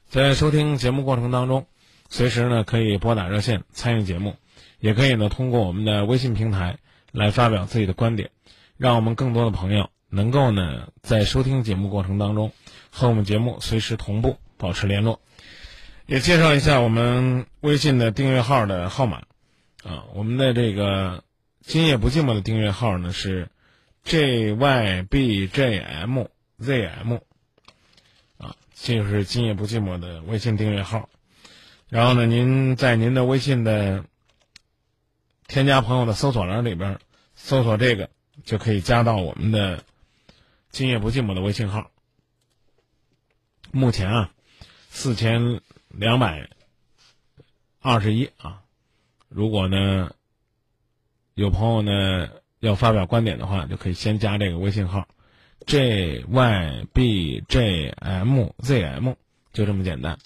[0.09, 1.67] 在收听节目过程当中，
[2.09, 4.35] 随时呢可以拨打热线参与节目，
[4.79, 6.79] 也可以呢通过我们的微信平台
[7.11, 8.31] 来发表自己的观点，
[8.77, 12.51] 让我们更多的朋友能够呢在收听节目过程当中
[12.89, 15.19] 和我们节目随时同步保持联络。
[16.05, 19.23] 也介绍一下我们微信的订阅号的号码，
[19.83, 21.23] 啊，我们的这个
[21.61, 23.49] “今夜不寂寞”的订阅号呢是
[24.03, 26.27] j y b j m
[26.59, 27.17] z m，
[28.37, 31.09] 啊，这就是“今夜不寂寞”的微信订阅号。
[31.89, 34.05] 然后呢，您在您的微信的
[35.47, 36.99] 添加朋友的搜索栏里边
[37.35, 38.09] 搜索这个，
[38.43, 39.83] 就可以加到我们的
[40.71, 41.91] “今夜不寂寞”的微信号。
[43.71, 44.31] 目前啊，
[44.89, 45.61] 四千。
[45.89, 46.49] 两百
[47.79, 48.61] 二十一啊！
[49.29, 50.11] 如果呢，
[51.33, 52.29] 有朋友呢
[52.59, 55.07] 要发表观点的话，就可以先加这个微信号
[55.65, 59.13] ，j y b j m z m，
[59.53, 60.19] 就这么简单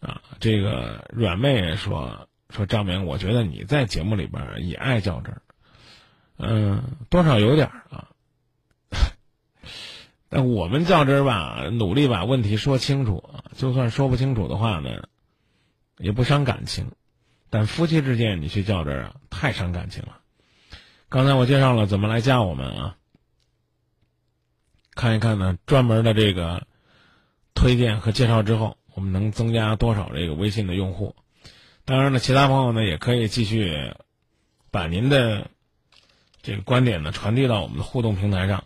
[0.00, 0.22] 啊。
[0.40, 5.42] 这个软妹说说张明，我觉得你在节目里边也爱较真儿，
[6.38, 8.08] 嗯，多少有点儿啊。
[10.28, 13.44] 但我们较真儿吧，努力把问题说清楚啊。
[13.56, 15.08] 就算说不清楚的话呢，
[15.98, 16.92] 也不伤感情。
[17.48, 20.18] 但夫妻之间你去较真儿啊，太伤感情了。
[21.08, 22.96] 刚才我介绍了怎么来加我们啊，
[24.94, 26.66] 看一看呢，专门的这个
[27.54, 31.14] 推荐和介绍之后，我们能增加多少这个微信的用户？
[31.84, 33.94] 当然了，其他朋友呢也可以继续
[34.72, 35.50] 把您的
[36.46, 38.62] 这个观点呢传递到我们的互动平台上。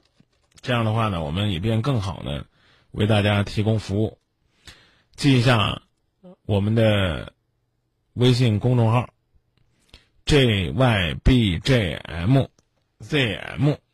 [0.60, 2.44] 这样的话呢，我们也便更好的
[2.90, 4.18] 为大家提供服务。
[5.16, 5.80] 记一下
[6.44, 7.32] 我们的
[8.12, 9.08] 微信公众号
[10.26, 10.98] jybjmzm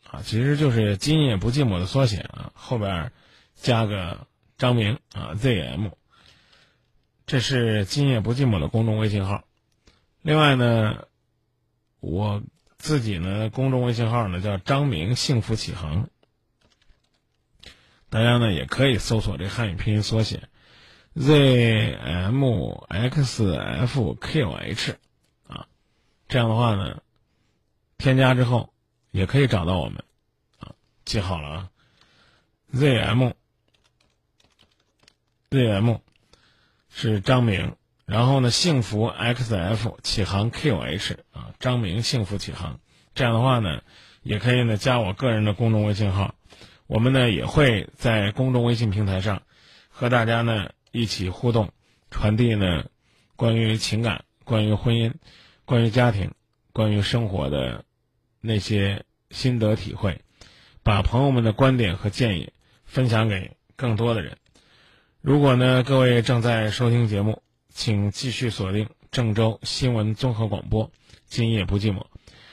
[0.03, 3.13] 啊，其实就是今夜不寂寞的缩写啊，后边
[3.55, 4.27] 加个
[4.59, 5.93] 张明啊 zm。
[7.25, 9.45] 这是今夜不寂寞的公众微信号。
[10.23, 11.07] 另外呢，
[12.01, 12.43] 我
[12.79, 16.09] 自己呢公众微信号呢叫张明幸福启航。
[18.09, 20.49] 大家呢也可以搜索这汉语拼音缩写
[21.17, 22.35] zmxfqh
[25.49, 25.67] 啊，
[26.29, 27.03] 这样的话呢，
[27.99, 28.73] 添加之后
[29.11, 30.05] 也可以找到我们
[30.59, 30.75] 啊，
[31.05, 31.71] 记好了啊
[32.73, 33.33] ，zm
[35.51, 36.01] zm
[36.91, 37.77] 是张明，
[38.07, 42.79] 然后呢幸福 xf 启航 qh 啊，张明幸福启航，
[43.15, 43.83] 这样的话呢，
[44.23, 46.37] 也可以呢加我个人的公众微信号。
[46.87, 49.43] 我们呢也会在公众微信平台上
[49.89, 51.73] 和大家呢一起互动，
[52.13, 52.87] 传递呢
[53.35, 55.13] 关于情感、关于婚姻、
[55.65, 56.31] 关于家庭、
[56.73, 57.85] 关于生活的
[58.41, 60.21] 那些心得体会，
[60.85, 62.53] 把朋友们的观点和建议
[62.85, 64.37] 分享给更多的人。
[65.21, 67.43] 如果呢各位正在收听节目，
[67.77, 70.91] 请继续锁定郑州新闻综合广播，
[71.27, 72.07] 今夜不寂寞。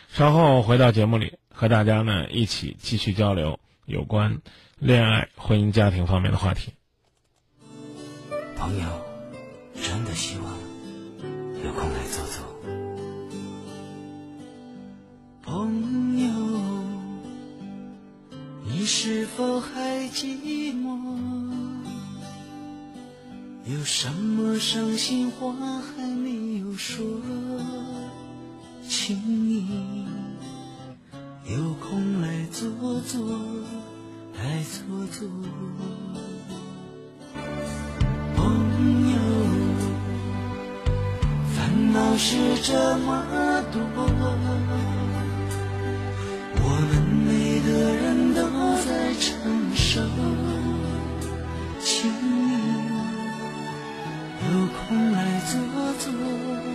[0.09, 3.57] 稍后回到节目里，和大家呢一起继续交流。
[3.86, 4.41] 有关
[4.80, 6.74] 恋爱、婚姻、家庭方面的话题。
[8.57, 8.86] 朋友，
[9.82, 10.45] 真的希望
[11.63, 12.43] 有空来坐坐。
[15.41, 16.32] 朋友，
[18.65, 21.43] 你是否还寂寞？
[23.66, 27.01] 有什么伤心话还没有说？
[28.89, 29.16] 请
[29.47, 30.05] 你。
[31.45, 32.70] 有空来坐
[33.07, 33.26] 坐，
[34.36, 35.30] 来坐坐。
[38.36, 38.43] 朋
[39.14, 39.18] 友，
[41.55, 43.24] 烦恼是这么
[43.72, 43.80] 多，
[46.59, 46.91] 我们
[47.26, 48.41] 每个人都
[48.86, 49.32] 在承
[49.74, 50.01] 受。
[54.54, 55.60] 有空来坐
[55.97, 56.72] 坐，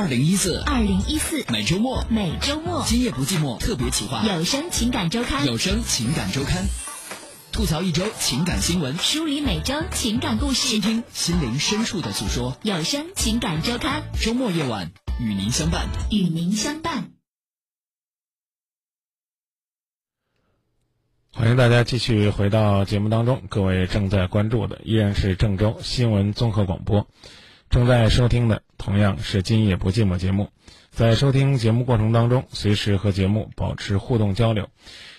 [0.00, 6.64] 二零一四，二零一四，每周末，每周末，今夜不寂寞特别企划，有声情感周刊，有声情感周刊，
[7.52, 14.90] 吐槽一周情感新闻，梳理每周情感故事，倾听心灵深处的诉说，有声情感周刊，周末夜晚
[15.20, 17.10] 与您相伴，与您相伴。
[21.34, 27.06] 欢迎大家继续回到节目当中，各位正在关注的依然是郑州新闻综合广播。
[27.68, 30.48] 正在收听的同样是《今夜不寂寞》节目，
[30.90, 34.70] 在收听节目过程当中，随时和节目保持互动交流，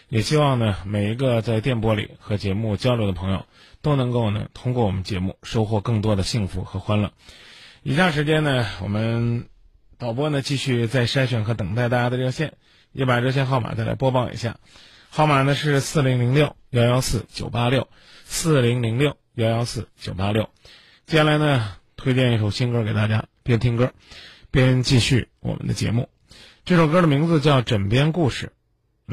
[0.09, 3.45] 也希望呢每一个在电波里和节目交流的朋友
[3.83, 7.11] 都能够呢通过我们节目收获更多的幸福和欢乐。
[7.83, 9.45] 以下时间呢，我们
[9.99, 12.53] 导播呢继续在筛选和等待大家的热线，
[12.91, 14.57] 也把热线号码再来播报一下，
[15.11, 17.87] 号码呢是四零零六幺幺四九八六
[18.25, 20.49] 四零零六幺幺四九八六，
[21.05, 21.75] 接下来呢。
[22.03, 23.91] 推荐一首新歌给大家，边听歌，
[24.49, 26.07] 边继续我们的节目。
[26.63, 28.53] 这首歌的名字叫《枕边故事》，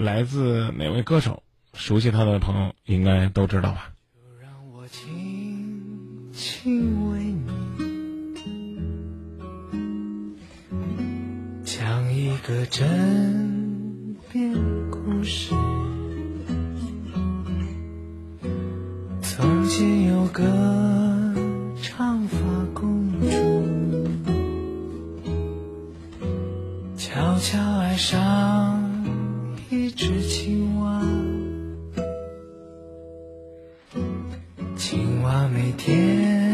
[0.00, 1.42] 来自哪位歌手？
[1.74, 3.90] 熟悉他的朋友应该都知道吧。
[4.14, 8.78] 就让我轻轻为你
[11.64, 14.54] 讲一个枕边
[14.92, 15.52] 故事。
[19.20, 21.08] 从前有个。
[21.80, 22.36] 长发
[22.74, 22.97] 公
[27.18, 28.80] 悄悄爱上
[29.70, 31.02] 一只青蛙，
[34.76, 36.47] 青蛙每天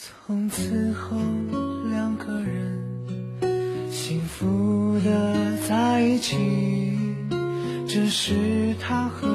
[0.00, 1.16] 从此后，
[1.90, 6.36] 两个人幸福的在一起，
[7.88, 9.26] 只是他和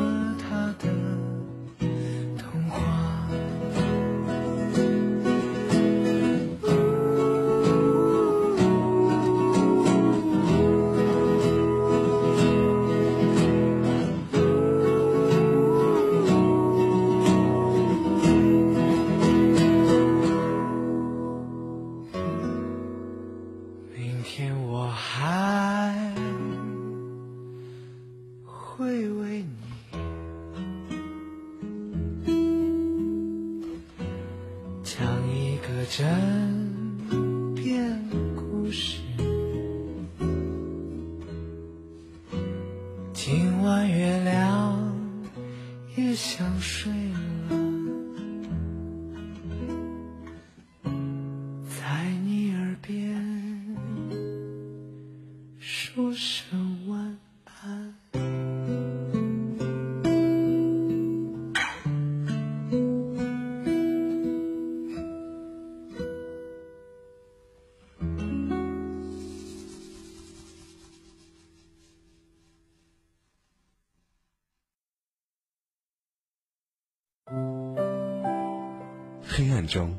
[79.74, 79.98] 中，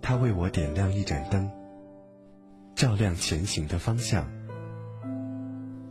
[0.00, 1.46] 他为我点亮一盏灯，
[2.74, 4.26] 照亮前行的方向，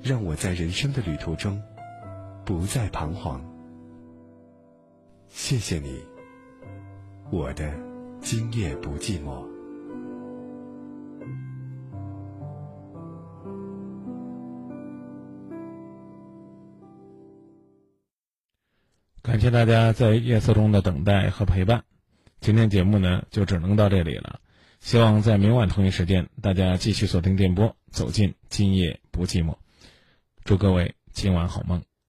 [0.02, 1.62] 让我在人生的旅途中
[2.44, 3.40] 不再彷徨。
[5.28, 6.03] 谢谢你，
[7.30, 7.72] 我的
[8.20, 9.45] 今夜不寂寞。
[19.22, 21.84] 感谢大家在夜色中的等待和陪伴。
[22.42, 24.40] 今天节目呢就只能到这里了，
[24.80, 29.58] 希望在明晚同一时间，大家继续锁定电波，走进今夜不寂寞。
[30.44, 31.84] 祝各位今晚好梦。